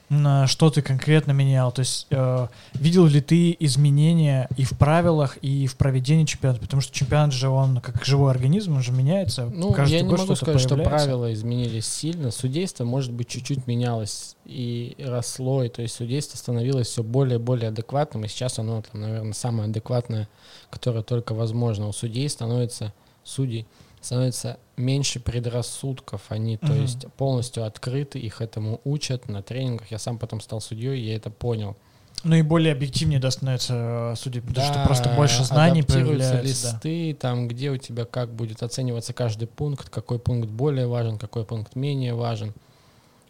[0.09, 1.73] На что ты конкретно менял?
[1.73, 6.61] То есть э, видел ли ты изменения и в правилах, и в проведении чемпионата?
[6.61, 9.47] Потому что чемпионат же, он как живой организм, он же меняется.
[9.47, 11.07] Ну, Каждый я не могу сказать, что появляется.
[11.07, 12.31] правила изменились сильно.
[12.31, 17.43] Судейство, может быть, чуть-чуть менялось и росло, и то есть судейство становилось все более и
[17.43, 20.29] более адекватным, и сейчас оно, там, наверное, самое адекватное,
[20.71, 21.89] которое только возможно.
[21.89, 22.93] У судей становится,
[23.25, 23.67] судей
[24.03, 26.83] становится меньше предрассудков, они, то Мгм.
[26.83, 29.91] есть, полностью открыты, их этому учат на тренингах.
[29.91, 31.77] Я сам потом стал судьей, я это понял.
[32.25, 36.35] Ну и более объективнее, да, становится э, судьи, потому что Да, просто больше знаний появляется.
[36.37, 36.43] да.
[36.43, 41.45] листы, там, где у тебя как будет оцениваться каждый пункт, какой пункт более важен, какой
[41.45, 42.53] пункт менее важен.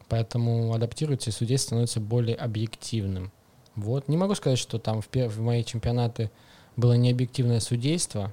[0.09, 3.33] Поэтому адаптируется, и судей становится более объективным.
[3.77, 4.09] Вот.
[4.09, 6.31] Не могу сказать, что там в, в мои чемпионаты
[6.77, 8.31] было необъективное судейство,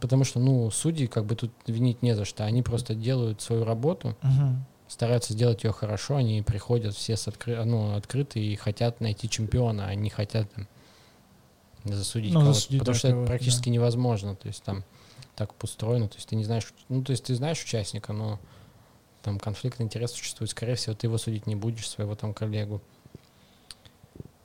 [0.00, 2.44] потому что, ну, судьи как бы тут винить не за что.
[2.44, 4.64] Они просто делают свою работу, Мгм.
[4.88, 7.64] стараются сделать ее хорошо, они приходят все с откры...
[7.64, 10.66] ну, открыты и хотят найти чемпиона, они хотят там,
[11.84, 14.84] засудить Ну, кого-то, потому да, что это практически невозможно, то есть там
[15.34, 18.38] так устроено, то есть ты не знаешь, ну, то есть ты знаешь участника, но
[19.22, 22.80] там конфликт интересов существует, скорее всего, ты его судить не будешь, своего там коллегу.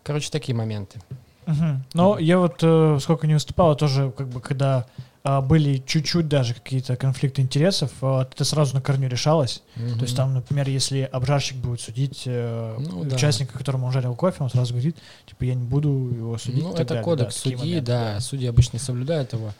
[0.03, 0.99] Короче, такие моменты.
[1.45, 1.83] Мгм.
[1.93, 6.55] Но я вот э, сколько не выступал, тоже как бы когда а, были чуть-чуть даже
[6.55, 9.61] какие-то конфликты интересов, а, это сразу на корню решалось.
[9.75, 13.15] То есть там, например, если обжарщик будет судить э, Ну, да.
[13.15, 14.97] участника, которому он жарил кофе, он сразу говорит,
[15.27, 16.63] типа, я не буду его судить.
[16.63, 17.03] Ну, это далее.
[17.03, 19.51] кодекс Да, судьи, моменты, да, судьи обычно не соблюдают его.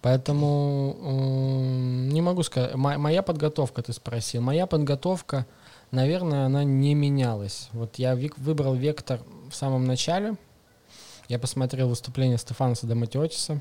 [0.00, 0.96] Поэтому
[2.10, 2.74] не могу сказать.
[2.74, 4.42] Мо- Моя подготовка, ты спросил.
[4.42, 5.46] Моя подготовка,
[5.90, 7.68] наверное, она не менялась.
[7.72, 9.20] Вот я вик- выбрал вектор
[9.50, 10.34] в самом начале.
[11.28, 13.60] Я посмотрел выступление Стефанса Доматиотиса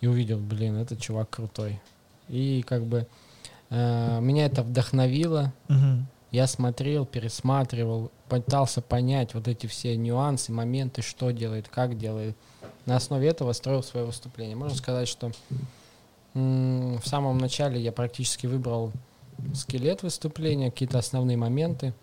[0.00, 1.80] и увидел, блин, этот чувак крутой.
[2.28, 3.06] И как бы
[3.70, 5.52] э, меня это вдохновило.
[5.68, 6.06] Мгм.
[6.32, 12.36] Я смотрел, пересматривал, пытался понять вот эти все нюансы, моменты, что делает, как делает.
[12.84, 14.56] На основе этого строил свое выступление.
[14.56, 15.30] Можно сказать, что
[16.34, 18.92] в самом начале я практически выбрал
[19.54, 21.94] скелет выступления, какие-то основные моменты,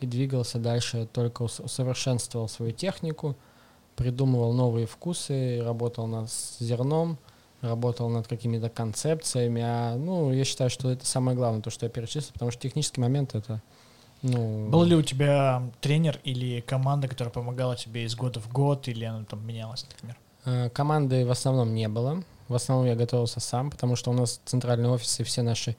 [0.00, 3.36] и двигался дальше, только ус- усовершенствовал свою технику,
[3.96, 7.18] придумывал новые вкусы, работал над зерном,
[7.62, 9.62] работал над какими-то концепциями.
[9.64, 13.00] А, ну, я считаю, что это самое главное, то, что я перечислил, потому что технический
[13.00, 13.62] момент это
[14.22, 18.86] ну, Был ли у тебя тренер или команда, которая помогала тебе из года в год,
[18.86, 20.16] или она там менялась, например?
[20.44, 22.22] Э, Команды в основном не было.
[22.48, 25.76] В основном я готовился сам, потому что у нас центральный офис и все наши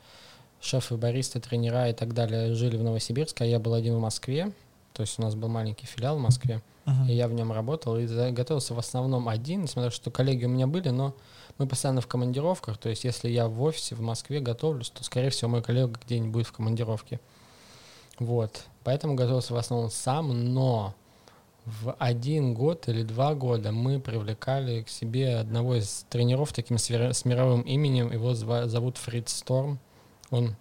[0.60, 4.52] шефы, баристы, тренера и так далее жили в Новосибирске, а я был один в Москве.
[4.94, 7.08] То есть у нас был маленький филиал в Москве, Мгм.
[7.10, 10.46] и я в нем работал и готовился в основном один, несмотря на то, что коллеги
[10.46, 11.16] у меня были, но
[11.58, 12.78] мы постоянно в командировках.
[12.78, 16.32] То есть если я в офисе в Москве готовлюсь, то, скорее всего, мой коллега где-нибудь
[16.32, 17.20] будет в командировке.
[18.20, 18.66] Вот.
[18.84, 20.94] Поэтому готовился в основном сам, но
[21.66, 26.90] в один год или два года мы привлекали к себе одного из тренеров таким с,
[27.26, 28.12] мировым именем.
[28.12, 29.80] Его зовут Фрид Сторм.
[30.30, 30.56] Он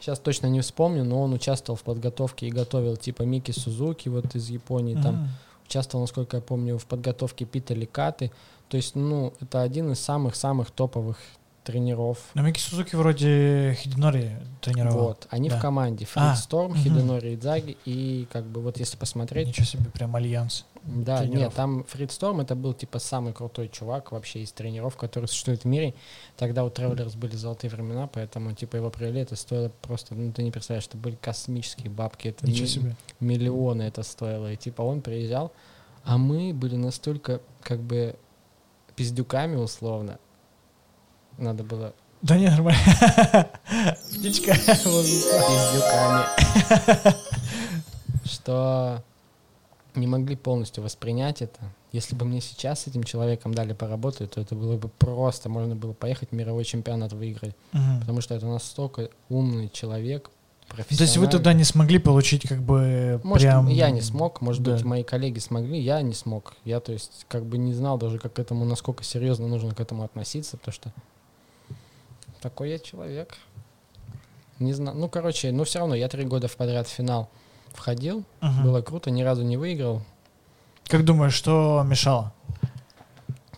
[0.00, 4.34] сейчас точно не вспомню, но он участвовал в подготовке и готовил типа Мики Сузуки вот
[4.34, 4.94] из Японии.
[5.00, 5.28] Там Мгм.
[5.66, 8.30] участвовал, насколько я помню, в подготовке Пита Ликаты.
[8.68, 11.18] То есть, ну, это один из самых-самых топовых
[11.64, 12.18] тренеров.
[12.34, 15.06] Но Мики Сузуки вроде Хидинори тренировал.
[15.08, 15.58] Вот, они Да.
[15.58, 16.04] в команде.
[16.04, 16.78] Фрид А, Сторм, мгм.
[16.80, 17.76] Хиденори Идзаги.
[17.86, 20.66] И как бы вот если посмотреть, Ничего себе, прям альянс.
[20.82, 21.40] Да, тренеров.
[21.40, 25.62] нет, там Фрид Сторм это был типа самый крутой чувак вообще из тренеров, которые существуют
[25.62, 25.94] в мире.
[26.36, 30.42] Тогда у Travelers были золотые времена, поэтому типа его привели, это стоило просто, ну ты
[30.42, 32.96] не представляешь, это были космические бабки, это Ничего ми- себе.
[33.20, 34.52] миллионы это стоило.
[34.52, 35.52] И типа он приезжал,
[36.04, 38.16] а мы были настолько как бы
[38.96, 40.18] пиздюками условно.
[41.38, 41.92] Надо было
[42.22, 42.78] Да не, нормально.
[44.10, 44.52] Птичка.
[44.64, 46.24] пиздюками,
[48.24, 49.02] что
[49.94, 51.60] не могли полностью воспринять это.
[51.92, 55.76] Если бы мне сейчас с этим человеком дали поработать, то это было бы просто, можно
[55.76, 58.00] было поехать в мировой чемпионат выиграть, Мгм.
[58.00, 60.30] потому что это настолько умный человек,
[60.68, 63.68] То есть вы тогда не смогли получить как бы Может, прям...
[63.68, 64.72] я не смог, может да.
[64.72, 66.54] быть, мои коллеги смогли, я не смог.
[66.64, 69.80] Я, то есть, как бы не знал даже, как к этому, насколько серьезно нужно к
[69.80, 70.92] этому относиться, потому что
[72.40, 73.36] такой я человек.
[74.58, 74.96] Не знаю.
[74.96, 77.28] Ну, короче, но все равно я три года в подряд в финал
[77.72, 78.24] входил.
[78.40, 78.62] Мгм.
[78.64, 80.02] Было круто, ни разу не выиграл.
[80.86, 82.32] Как думаешь, что мешало?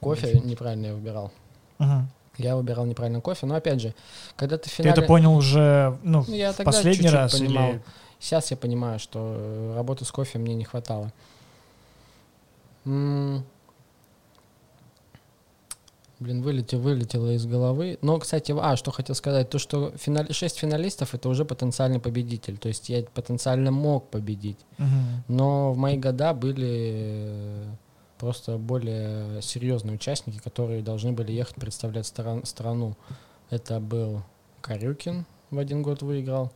[0.01, 1.33] Кофе неправильно я выбирал.
[1.79, 2.09] Мгм.
[2.39, 3.47] Я выбирал неправильно кофе.
[3.47, 3.95] Но опять же,
[4.37, 4.93] когда ты в Ты финале...
[4.93, 7.71] это понял уже, ну, Ну, я в тогда последний раз понимал.
[7.71, 7.83] или...
[8.19, 11.13] Сейчас я понимаю, что э, работы с кофе мне не хватало.
[12.85, 13.45] М,
[16.19, 17.99] Блин, вылетело, вылетело из головы.
[18.01, 22.57] Но, кстати, а, что хотел сказать, то, что финали, шесть финалистов— это уже потенциальный победитель.
[22.57, 24.57] То есть я потенциально мог победить.
[24.79, 25.25] Мгм.
[25.29, 27.65] Но в мои года были э,
[28.19, 32.97] просто более серьезные участники, которые должны были ехать представлять стран- страну.
[33.51, 34.23] Это был
[34.61, 36.53] Карюкин в один год выиграл,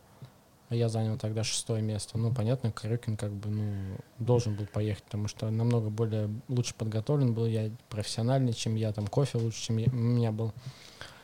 [0.69, 2.19] а я занял тогда шестое место.
[2.19, 7.35] Ну, понятно, Карюкин как бы, ну, должен был поехать, потому что намного более лучше подготовлен
[7.35, 10.53] был я, профессиональнее, чем я, там кофе лучше, чем я- у меня был.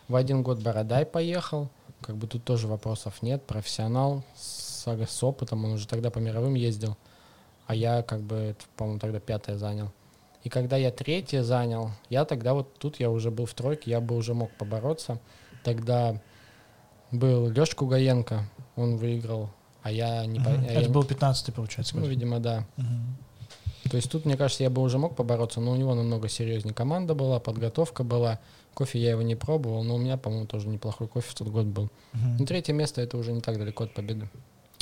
[0.08, 1.68] В один год Бородай поехал,
[2.00, 6.54] как бы тут тоже вопросов нет, профессионал с, с опытом, он уже тогда по мировым
[6.54, 6.96] ездил,
[7.66, 9.92] а я как бы, по-моему, тогда пятое занял.
[10.46, 14.00] И когда я третье занял, я тогда вот тут я уже был в тройке, я
[14.00, 15.18] бы уже мог побороться.
[15.64, 16.22] Тогда
[17.10, 19.50] был Лёшка Гаенко, он выиграл,
[19.82, 20.38] а я не...
[20.38, 20.48] Мгм.
[20.48, 22.64] а я Это не- был 15-й, получается, Ну, видимо, да.
[22.76, 23.16] Мгм.
[23.90, 26.74] То есть тут, мне кажется, я бы уже мог побороться, но у него намного серьезнее
[26.74, 28.38] команда была, подготовка была.
[28.72, 31.66] Кофе я его не пробовал, но у меня, по-моему, тоже неплохой кофе в тот год
[31.66, 31.90] был.
[32.12, 32.36] Мгм.
[32.38, 34.28] Ну, третье место это уже не так далеко от победы.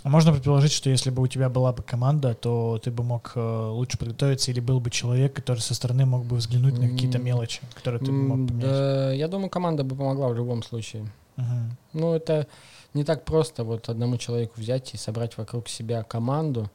[0.04, 3.32] А можно предположить, что если бы у тебя была бы команда, то ты бы мог
[3.36, 7.18] э, лучше подготовиться, или был бы человек, который со стороны мог бы взглянуть на какие-то
[7.18, 8.68] мелочи, которые ты бы мог поменять.
[8.68, 11.10] Да, я думаю, команда бы помогла в любом случае.
[11.36, 11.78] Мгм.
[11.94, 12.46] Ну, это
[12.92, 16.70] не так просто вот одному человеку взять и собрать вокруг себя команду.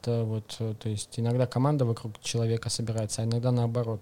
[0.00, 4.00] Это вот, э, то есть иногда команда вокруг человека собирается, а иногда наоборот.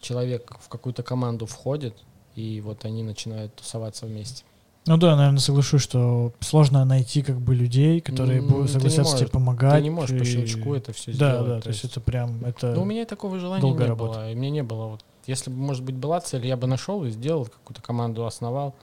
[0.00, 1.96] Человек в какую-то команду входит,
[2.36, 4.44] и вот они начинают тусоваться вместе.
[4.88, 9.28] Ну да, наверное, соглашусь, что сложно найти как бы людей, которые М, будут согласятся тебе
[9.28, 9.76] помогать.
[9.76, 11.46] Ты не можешь по и- щелчку это все Да, сделать.
[11.46, 12.72] да, то есть это прям, это...
[12.74, 14.12] Ну, у меня и такого желания не работа.
[14.20, 14.32] было.
[14.32, 14.86] И мне не было.
[14.86, 18.74] Вот, если бы, может быть, была цель, я бы нашел и сделал, какую-то команду основал.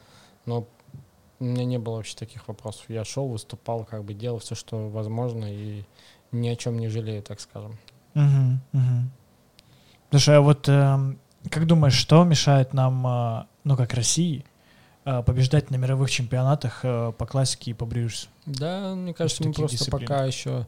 [0.45, 0.67] Но
[1.39, 2.83] у меня не было вообще таких вопросов.
[2.87, 5.81] Я шел, выступал, как бы делал все, что возможно, и
[6.31, 7.79] ни о чем не жалею, так скажем.
[8.13, 9.11] Мгм, мгм.
[10.11, 11.17] Слушай, а вот эм,
[11.49, 14.45] как думаешь, что мешает нам, а, ну как России,
[15.05, 18.27] побеждать на мировых чемпионатах э, по классике и по брюшу?
[18.45, 20.07] Да, мне кажется, мы просто дисциплин.
[20.07, 20.65] пока еще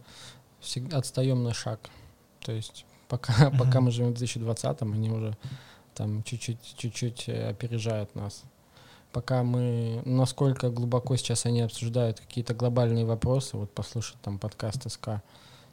[0.92, 1.80] отстаем на шаг.
[2.42, 3.58] То есть пока, Мгм.
[3.58, 5.36] пока мы живем в 2020-м, они уже
[5.96, 8.44] там чуть-чуть, чуть-чуть э, опережают нас.
[9.12, 15.24] Пока мы, насколько глубоко сейчас они обсуждают какие-то глобальные вопросы, вот послушать там подкаст СК,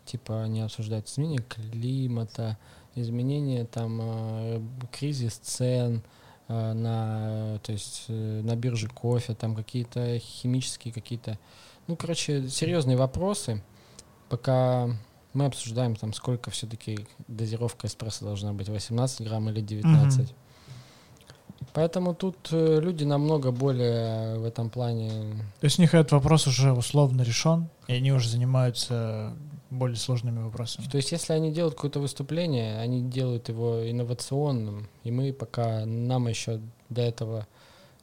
[0.06, 2.56] типа они обсуждают изменение климата,
[2.94, 6.00] изменение там э, кризис цен э,
[6.49, 11.38] на, то есть э, на бирже кофе, там какие-то химические какие-то,
[11.86, 13.62] ну короче серьезные вопросы,
[14.28, 14.88] пока
[15.32, 20.34] мы обсуждаем там сколько все-таки дозировка эспрессо должна быть 18 грамм или 19.
[21.72, 25.11] Поэтому тут э, люди намного более в этом плане
[25.61, 29.34] То есть у них этот вопрос уже условно решен, и они уже занимаются
[29.74, 30.86] более сложными вопросами.
[30.86, 36.28] То есть, если они делают какое-то выступление, они делают его инновационным, и мы пока, нам
[36.28, 37.46] еще до этого,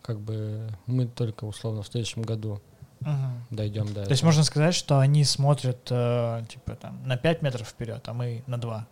[0.01, 2.61] как бы, мы только условно в следующем году
[2.99, 3.45] Мгм.
[3.49, 4.05] дойдем до этого.
[4.05, 8.13] То есть можно сказать, что они смотрят э, типа там на 5 метров вперед, а
[8.13, 8.87] мы на 2.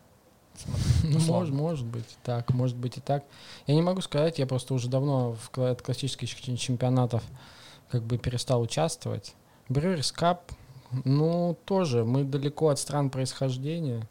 [1.03, 3.23] Ну, может, может быть и так, может быть и так.
[3.65, 7.23] Я не могу сказать, я просто уже давно в от классических чемпионатов
[7.89, 9.35] как бы перестал участвовать.
[9.69, 10.39] Brewers Cup,
[11.05, 14.07] ну, тоже, мы далеко от стран происхождения,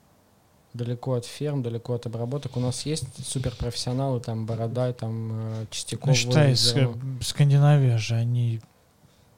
[0.74, 2.57] далеко от ферм, далеко от обработок.
[2.57, 6.09] У нас есть суперпрофессионалы, там, Бородай, там, э, Чистяков.
[6.09, 6.53] Ну, считай.
[6.53, 8.61] Ск- Скандинавия же, они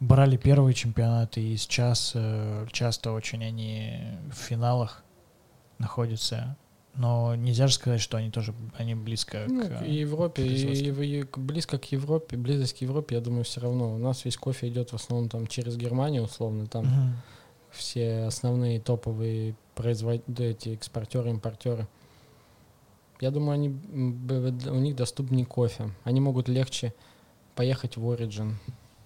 [0.01, 5.03] брали первые чемпионаты, и сейчас э, часто очень они в финалах
[5.79, 6.57] находятся.
[6.95, 9.83] Но нельзя же сказать, что они тоже они близко Ну, к...
[9.87, 10.89] Европе, и,
[11.21, 13.95] и близко к Европе, близость к Европе, я думаю, все равно.
[13.95, 17.17] У нас весь кофе идет в основном там через Германию, условно, там Мгм.
[17.71, 21.87] все основные топовые производители, эти экспортеры, импортеры.
[23.21, 25.91] Я думаю, они, у них доступнее кофе.
[26.05, 26.93] Они могут легче
[27.55, 28.55] поехать в Origin,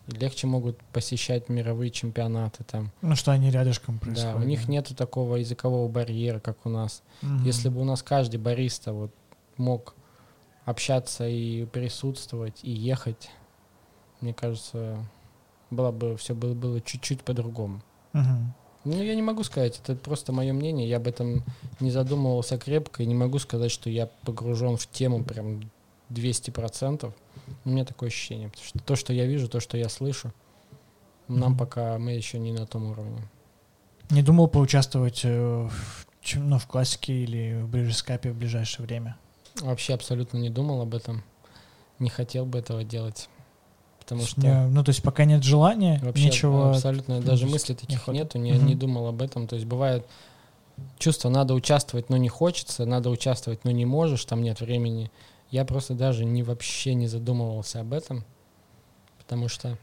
[0.06, 2.90] легче могут посещать мировые чемпионаты там.
[3.02, 4.36] Ну, что они рядышком Да, происходят.
[4.36, 7.02] у них нету такого языкового барьера, как у нас.
[7.22, 7.44] Мгм.
[7.44, 9.10] Если бы у нас каждый бариста вот
[9.56, 9.94] мог
[10.64, 13.30] общаться и присутствовать, и ехать,
[14.20, 14.98] мне кажется,
[15.70, 17.82] было бы все было, было чуть-чуть по-другому.
[18.12, 18.54] Мгм.
[18.84, 21.42] Ну, я не могу сказать, это просто мое мнение, я об этом
[21.80, 25.70] не задумывался крепко, и не могу сказать, что я погружен в тему прям
[26.10, 27.12] 200%.
[27.64, 30.32] У меня такое ощущение, потому что то, что я вижу, то, что я слышу,
[31.28, 31.58] нам Мгм.
[31.58, 33.22] пока, мы еще не на том уровне.
[34.10, 36.06] Не думал поучаствовать э, в,
[36.36, 39.16] ну, в классике или в брижескапе в ближайшее время?
[39.60, 41.22] Вообще абсолютно не думал об этом,
[41.98, 43.28] не хотел бы этого делать,
[44.00, 44.40] потому что...
[44.40, 46.70] Не- ну, то есть пока нет желания, Вообще ничего...
[46.70, 48.12] абсолютно ну, даже мыслей таких неохота.
[48.12, 48.66] нету, не, Мгм.
[48.66, 49.46] не думал об этом.
[49.46, 50.06] То есть бывает
[50.98, 55.10] чувство, надо участвовать, но не хочется, надо участвовать, но не можешь, там нет времени.
[55.54, 58.24] Я просто даже не вообще не задумывался об этом,
[59.18, 59.78] потому что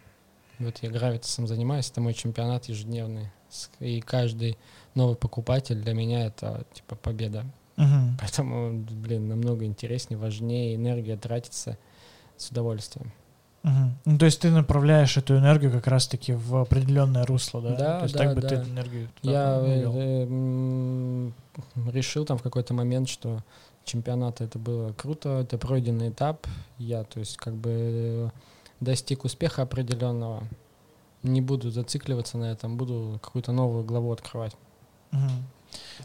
[0.60, 3.32] вот я гравитасом занимаюсь, это мой чемпионат ежедневный.
[3.80, 4.58] И каждый
[4.96, 7.46] новый покупатель для меня это типа победа.
[7.78, 8.18] Мгм.
[8.20, 11.78] Поэтому, блин, намного интереснее, важнее, энергия тратится
[12.36, 13.14] с удовольствием.
[13.64, 13.98] Мгм.
[14.04, 17.76] Ну, то есть ты направляешь эту энергию как раз-таки в определенное русло, да?
[17.78, 18.56] Да, То есть да, так бы ты да.
[18.56, 21.32] эту энергию Я э, э,
[21.94, 23.42] решил там в какой-то момент, что
[23.86, 26.48] чемпионат это было круто, это пройденный этап.
[26.78, 28.30] Я, то есть, как бы э,
[28.80, 30.44] достиг успеха определенного.
[31.24, 34.56] Не буду зацикливаться на этом, буду какую-то новую главу открывать.
[35.12, 35.46] Мгм.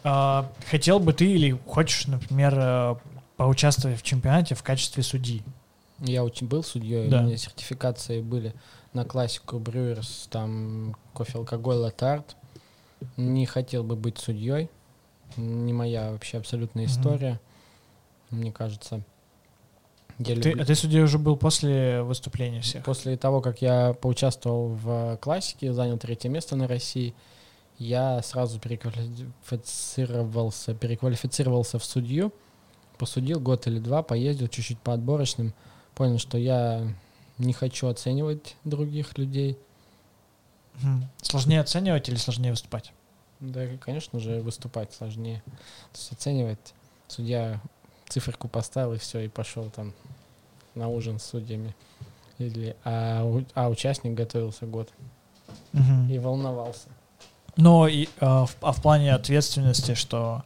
[0.04, 2.96] А, хотел бы ты или хочешь, например, э,
[3.36, 5.42] поучаствовать в чемпионате в качестве судьи?
[5.98, 7.20] Я очень был судьей, Да.
[7.20, 8.54] у меня сертификации были
[8.92, 12.36] на классику Брюерс, там кофе, алкоголь, латарт.
[13.16, 14.70] Не хотел бы быть судьей,
[15.36, 17.40] не моя вообще абсолютная история,
[18.30, 19.02] мне кажется.
[20.18, 22.84] Я Ты, люблю- а ты судьей уже был после выступления всех?
[22.84, 27.14] После того, как я поучаствовал в классике, занял третье место на России,
[27.78, 32.32] я сразу переквалифицировался, переквалифицировался в судью,
[32.98, 35.52] посудил год или два, поездил чуть-чуть по отборочным,
[35.94, 36.88] понял, что я
[37.36, 39.58] не хочу оценивать других людей.
[41.22, 42.92] Сложнее оценивать или сложнее выступать?
[43.40, 45.42] Да, конечно же, выступать сложнее.
[45.92, 46.72] То есть оценивать
[47.08, 47.60] судья
[48.08, 49.92] циферку поставил и все, и пошел там
[50.74, 51.74] на ужин с судьями.
[52.38, 53.22] Или, а,
[53.54, 54.90] а участник готовился год
[55.72, 56.10] Мгм.
[56.10, 56.88] и волновался.
[57.56, 60.42] Но и, а, в, а в плане ответственности, что...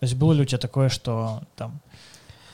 [0.00, 1.80] То есть было ли у тебя такое, что там...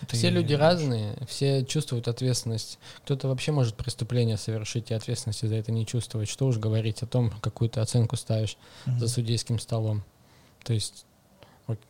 [0.08, 2.78] ты- Все люди разные, все чувствуют ответственность.
[3.04, 6.28] Кто-то вообще может преступление совершить и ответственности за это не чувствовать.
[6.28, 8.56] Что уж говорить о том, какую ты оценку ставишь
[8.86, 8.98] Мгм.
[8.98, 10.02] за судейским столом.
[10.64, 11.04] То есть,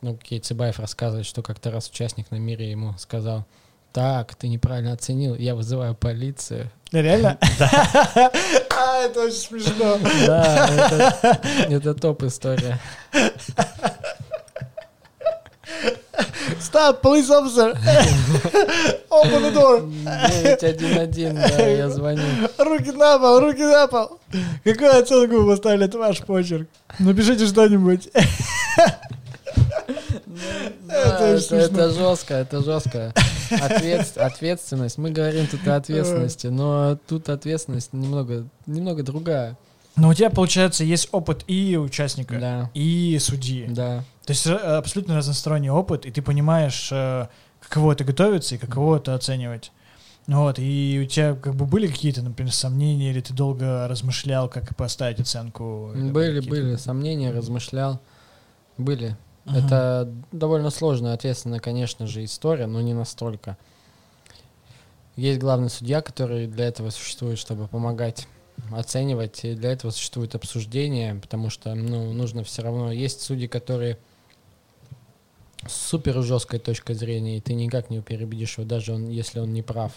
[0.00, 3.44] ну, Кейцебаев рассказывает, что как-то раз участник на мире ему сказал,
[3.92, 6.70] так, ты неправильно оценил, я вызываю полицию.
[6.92, 7.38] Реально?
[8.82, 9.98] А, это очень смешно.
[10.26, 12.80] Да, это, это топ история.
[16.58, 17.76] Stop, police officer!
[19.10, 19.90] Open the door!
[20.60, 22.22] 911, да, я звоню.
[22.58, 24.18] Руки на пол, руки на пол!
[24.64, 25.84] Какую оценку вы поставили?
[25.84, 26.68] Это ваш почерк.
[26.98, 28.08] Напишите что-нибудь.
[31.20, 33.12] Это это, жестко, это жестко.
[33.50, 34.98] Ответс- ответственность.
[34.98, 39.56] Мы говорим тут о ответственности, но тут ответственность немного, немного другая.
[39.96, 43.66] Но у тебя, получается, есть опыт и участника, Да, и судьи.
[43.68, 44.04] да.
[44.24, 47.26] То есть э, абсолютно разносторонний опыт, и ты понимаешь, э,
[47.60, 49.72] каково это готовиться и каково это оценивать.
[50.26, 54.76] Вот, и у тебя как бы были какие-то, например, сомнения, или ты долго размышлял, как
[54.76, 55.90] поставить оценку?
[55.94, 58.00] Были, были сомнения, размышлял.
[58.78, 59.16] Были.
[59.44, 59.56] Мгм.
[59.56, 63.56] Это довольно сложная, ответственная, конечно же, история, но не настолько.
[65.16, 68.26] Есть главный судья, который для этого существует, чтобы помогать
[68.72, 72.92] оценивать, и для этого существует обсуждение, потому что ну, нужно все равно...
[72.92, 73.98] Есть судьи, которые
[75.66, 79.52] с супер жесткой точкой зрения, и ты никак не перебедишь его, даже он, если он
[79.52, 79.92] не прав.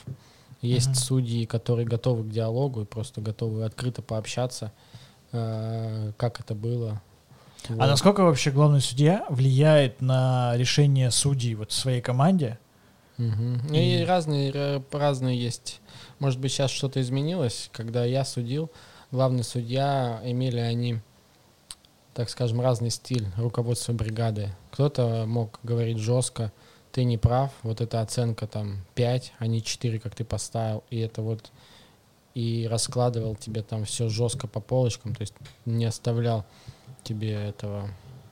[0.62, 0.96] Есть Мгм.
[0.96, 4.72] судьи, которые готовы к диалогу и просто готовы открыто пообщаться,
[5.32, 7.02] э, как это было.
[7.70, 7.78] А Вот.
[7.88, 12.60] насколько вообще главный судья влияет на решение судей вот в своей команде?
[13.18, 13.74] Мгм.
[13.74, 15.80] И- И разные, ра- разные есть.
[16.20, 17.70] Может быть, сейчас что-то изменилось.
[17.72, 18.72] Когда я судил,
[19.12, 21.00] главный судья имели они,
[22.14, 24.50] так скажем, разный стиль руководства бригады.
[24.72, 26.52] Кто-то мог говорить жестко,
[26.92, 31.00] ты не прав, вот эта оценка там 5, а не 4, как ты поставил, и
[31.00, 31.52] это вот
[32.36, 35.36] и раскладывал тебе там все жестко по полочкам, то есть
[35.66, 36.46] не оставлял
[37.04, 37.90] тебе этого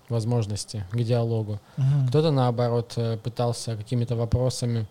[0.10, 1.60] возможности к диалогу.
[1.78, 2.08] Мгм.
[2.10, 4.86] Кто-то, наоборот, э, пытался какими-то вопросами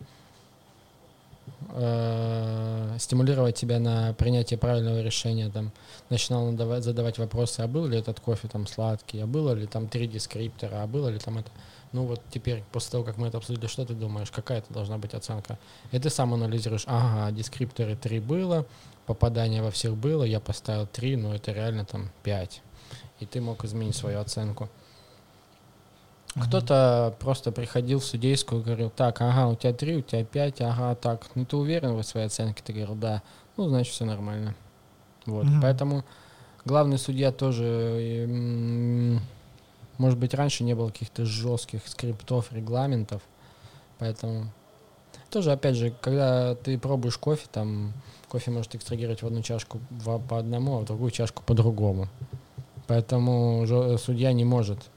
[1.72, 5.50] э, стимулировать тебя на принятие правильного решения.
[5.50, 5.72] Там,
[6.08, 9.88] начинал надавать- задавать вопросы, а был ли этот кофе там сладкий, а было ли там
[9.88, 11.50] 3 дескриптора, а было ли там это...
[11.92, 14.96] Ну вот теперь, после того, как мы это обсудили, что ты думаешь, какая это должна
[14.96, 15.58] быть оценка?
[15.90, 18.64] И ты сам анализируешь, ага, дескрипторы 3 было,
[19.06, 22.62] попадание во всех было, я поставил 3, но это реально там 5.
[23.20, 24.68] И ты мог изменить свою оценку.
[26.34, 26.46] Мгм.
[26.46, 30.60] Кто-то просто приходил в судейскую и говорил, так, ага, у тебя три, у тебя пять,
[30.60, 32.62] ага, так, ну ты уверен в своей оценке?
[32.64, 33.22] Ты говорил, да,
[33.56, 34.54] ну, значит, все нормально.
[35.26, 35.60] Вот, Мгм.
[35.60, 36.04] поэтому
[36.64, 38.26] главный судья тоже,
[39.98, 43.22] может быть, раньше не было каких-то жестких скриптов, регламентов,
[43.98, 44.50] поэтому
[45.30, 47.92] тоже, опять же, когда ты пробуешь кофе, там,
[48.28, 52.08] кофе может экстрагировать в одну чашку по одному, а в другую чашку по другому.
[52.90, 54.90] Поэтому жё- судья не может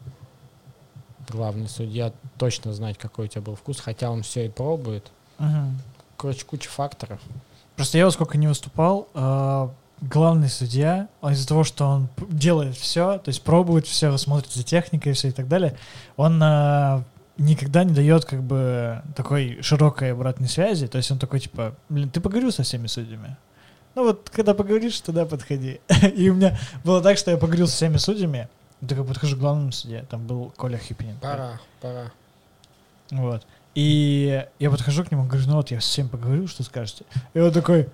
[1.30, 5.11] главный судья точно знать, какой у тебя был вкус, хотя он все и пробует.
[5.38, 5.80] Мгм.
[6.18, 7.20] короче, куча факторов.
[7.76, 9.68] Просто я вот сколько не выступал, э,
[10.02, 14.64] главный судья, он из-за того, что он делает все, то есть пробует все, смотрит за
[14.64, 15.78] техникой все и так далее,
[16.18, 17.03] он э,
[17.38, 20.88] никогда не дает как бы такой широкой обратной связи.
[20.88, 23.38] То есть он такой типа, блин, ты поговорил со всеми судьями?
[23.95, 25.80] Ну вот, когда поговоришь, тогда подходи.
[26.15, 28.48] И у меня было так, что я поговорил со всеми судьями,
[28.82, 31.15] я такой подхожу к главному судье, там был Коля Хипинин.
[31.22, 32.11] Пора, пора.
[33.11, 33.45] Вот.
[33.76, 37.06] И я подхожу к нему, говорю, ну вот я с всеми поговорил, что скажете?
[37.34, 37.90] И он такой,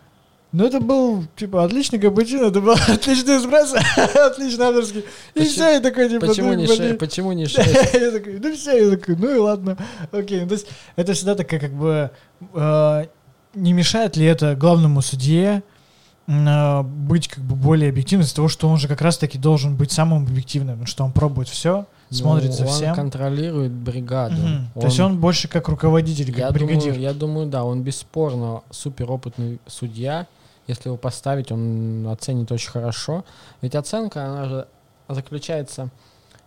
[0.51, 3.77] ну это был, типа, отличный капучино, это был отличный эспрессо,
[4.25, 5.01] отличный авторский.
[5.01, 6.77] И Почему- все, и такой, типа, Почему ну, не, блин.
[6.77, 7.93] ше- почему не шесть?
[7.93, 9.77] Я такой, ну все, я такой, ну и ладно,
[10.11, 10.41] окей.
[10.41, 12.11] Ну, то есть это всегда такая как бы
[12.53, 13.05] э,
[13.53, 15.63] не мешает ли это главному судье
[16.83, 20.23] быть как бы более объективным из-за того, что он же как раз-таки должен быть самым
[20.25, 22.89] объективным, потому что он пробует все, смотрит за Ну, всем.
[22.91, 24.35] Он контролирует бригаду.
[24.35, 24.69] Мгм.
[24.79, 26.81] То есть он больше как руководитель, как я бригадир.
[26.93, 30.27] думаю, я думаю, да, он бесспорно суперопытный судья.
[30.67, 33.25] Если его поставить, он оценит очень хорошо.
[33.63, 34.67] Ведь оценка, она же
[35.07, 35.89] заключается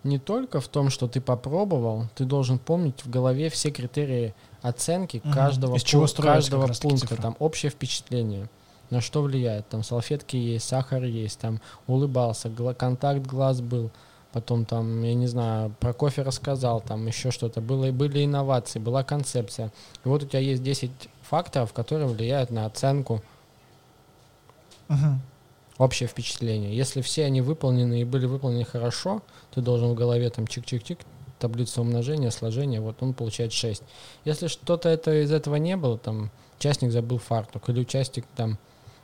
[0.05, 4.33] не только в том, что ты попробовал, ты должен помнить в голове все критерии
[4.63, 5.33] оценки Мгм.
[5.35, 6.99] каждого, Из пу- каждого пункта.
[7.01, 7.17] цифры.
[7.17, 8.49] Там общее впечатление.
[8.93, 9.67] На что влияет?
[9.71, 13.91] Там салфетки есть, сахар есть, там улыбался, контакт глаз был,
[14.33, 17.63] потом там, я не знаю, про кофе рассказал, там еще что-то.
[17.63, 19.73] Было, были инновации, была концепция.
[20.05, 20.91] И вот у тебя есть 10
[21.23, 23.23] факторов, которые влияют на оценку
[25.79, 26.77] общее впечатление.
[26.77, 29.23] Если все они выполнены и были выполнены хорошо,
[29.55, 30.99] ты должен в голове там чик-чик-чик,
[31.39, 33.83] таблица умножения, сложения, вот он получает 6.
[34.27, 38.59] Если что-то это, из этого не было, там участник забыл фартук, или участник там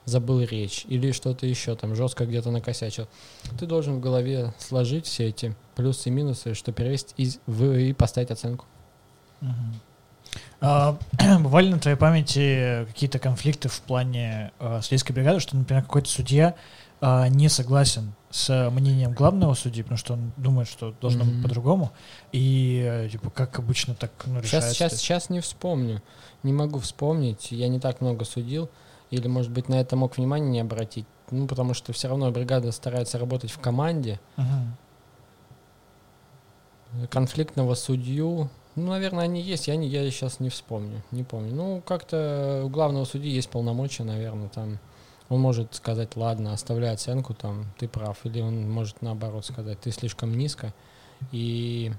[0.09, 3.09] забыл речь, или что-то еще там жестко где-то накосячил,
[3.59, 7.93] ты должен в голове сложить все эти плюсы и минусы, что перевести из, в, и
[7.93, 8.65] поставить оценку.
[10.61, 10.99] А,
[11.41, 16.57] бывали на твоей памяти какие-то конфликты в плане э, судейской бригады, что, например, какой-то судья
[17.01, 21.93] а, не согласен с мнением главного судьи, потому что он думает, что должно быть по-другому,
[22.33, 24.75] и э, типа как обычно так ну, Сейчас, решается.
[24.75, 26.03] сейчас, сейчас не вспомню.
[26.43, 27.53] Не могу вспомнить.
[27.53, 28.69] Я не так много судил.
[29.11, 31.07] Или, может быть, на это мог внимание не обратить.
[31.31, 34.21] Ну, потому что все равно бригада старается работать в команде.
[34.37, 34.77] Мгм.
[37.11, 38.49] Конфликтного судью,
[38.79, 39.67] ну, наверное, они есть.
[39.67, 41.03] Я, не, я сейчас не вспомню.
[41.11, 41.53] Не помню.
[41.53, 44.79] Ну, как-то у главного судьи есть полномочия, наверное, там.
[45.29, 48.25] Он может сказать, ладно, оставляй оценку, там, ты прав.
[48.25, 50.73] Или он может наоборот сказать, ты слишком низко.
[51.33, 51.93] И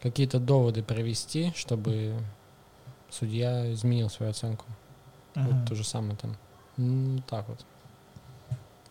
[0.00, 2.14] какие-то доводы привести, чтобы
[3.10, 4.64] судья изменил свою оценку.
[5.34, 5.46] Мгм.
[5.46, 6.36] Вот то же самое там.
[7.28, 7.64] Так вот.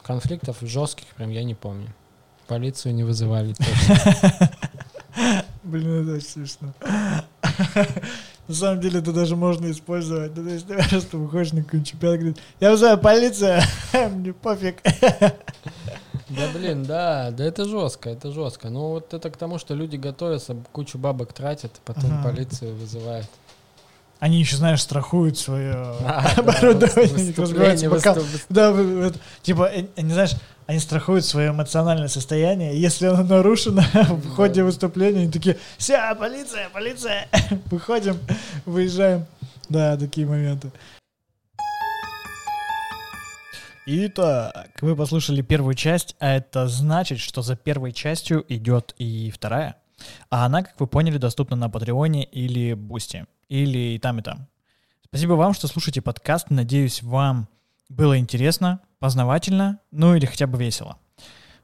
[0.03, 1.87] Конфликтов жестких прям я не помню.
[2.47, 3.55] Полицию не вызывали.
[5.63, 6.73] Блин, это очень смешно.
[8.47, 10.35] На самом деле это даже можно использовать.
[10.35, 13.61] Ну, то есть ты просто выходишь на какой-нибудь чемпионат и говорит, я вызываю полицию,
[14.11, 14.81] мне пофиг.
[16.29, 18.69] Да блин, да, да это жестко, это жестко.
[18.69, 22.23] Ну вот это к тому, что люди готовятся, кучу бабок тратят, потом Ага.
[22.23, 23.27] полицию вызывают.
[24.23, 27.35] Они еще, знаешь, страхуют свое А, да, оборудование,
[28.47, 30.31] Да, вот, типа, э, они, знаешь,
[30.65, 32.79] они страхуют свое эмоциональное состояние.
[32.79, 34.63] Если оно нарушено в ходе Да.
[34.63, 37.27] выступления, они такие, вся, полиция, полиция,
[37.69, 38.17] выходим,
[38.65, 39.25] выезжаем.
[39.67, 40.71] Да, такие моменты.
[43.85, 49.75] Итак, вы послушали первую часть, а это значит, что за первой частью идет и вторая.
[50.29, 53.25] А она, как вы поняли, доступна на Патреоне или Бусти.
[53.49, 54.47] Или и там, и там.
[55.05, 56.49] Спасибо вам, что слушаете подкаст.
[56.49, 57.47] Надеюсь, вам
[57.89, 60.97] было интересно, познавательно, ну или хотя бы весело.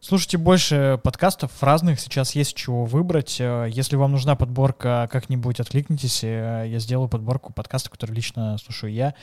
[0.01, 3.41] Слушайте больше подкастов разных, сейчас есть чего выбрать.
[3.41, 8.93] Э, Если вам нужна подборка, как-нибудь откликнитесь, э, я сделаю подборку подкастов, которые лично слушаю
[8.93, 9.13] я,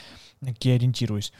[0.42, 1.32] на какие ориентируюсь.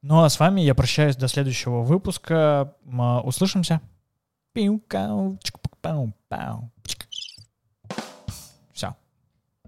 [0.00, 2.74] Ну а с вами я прощаюсь до следующего выпуска.
[2.84, 3.80] М, Услышимся.
[4.54, 6.70] Пиу-кау, чик-пау-пау.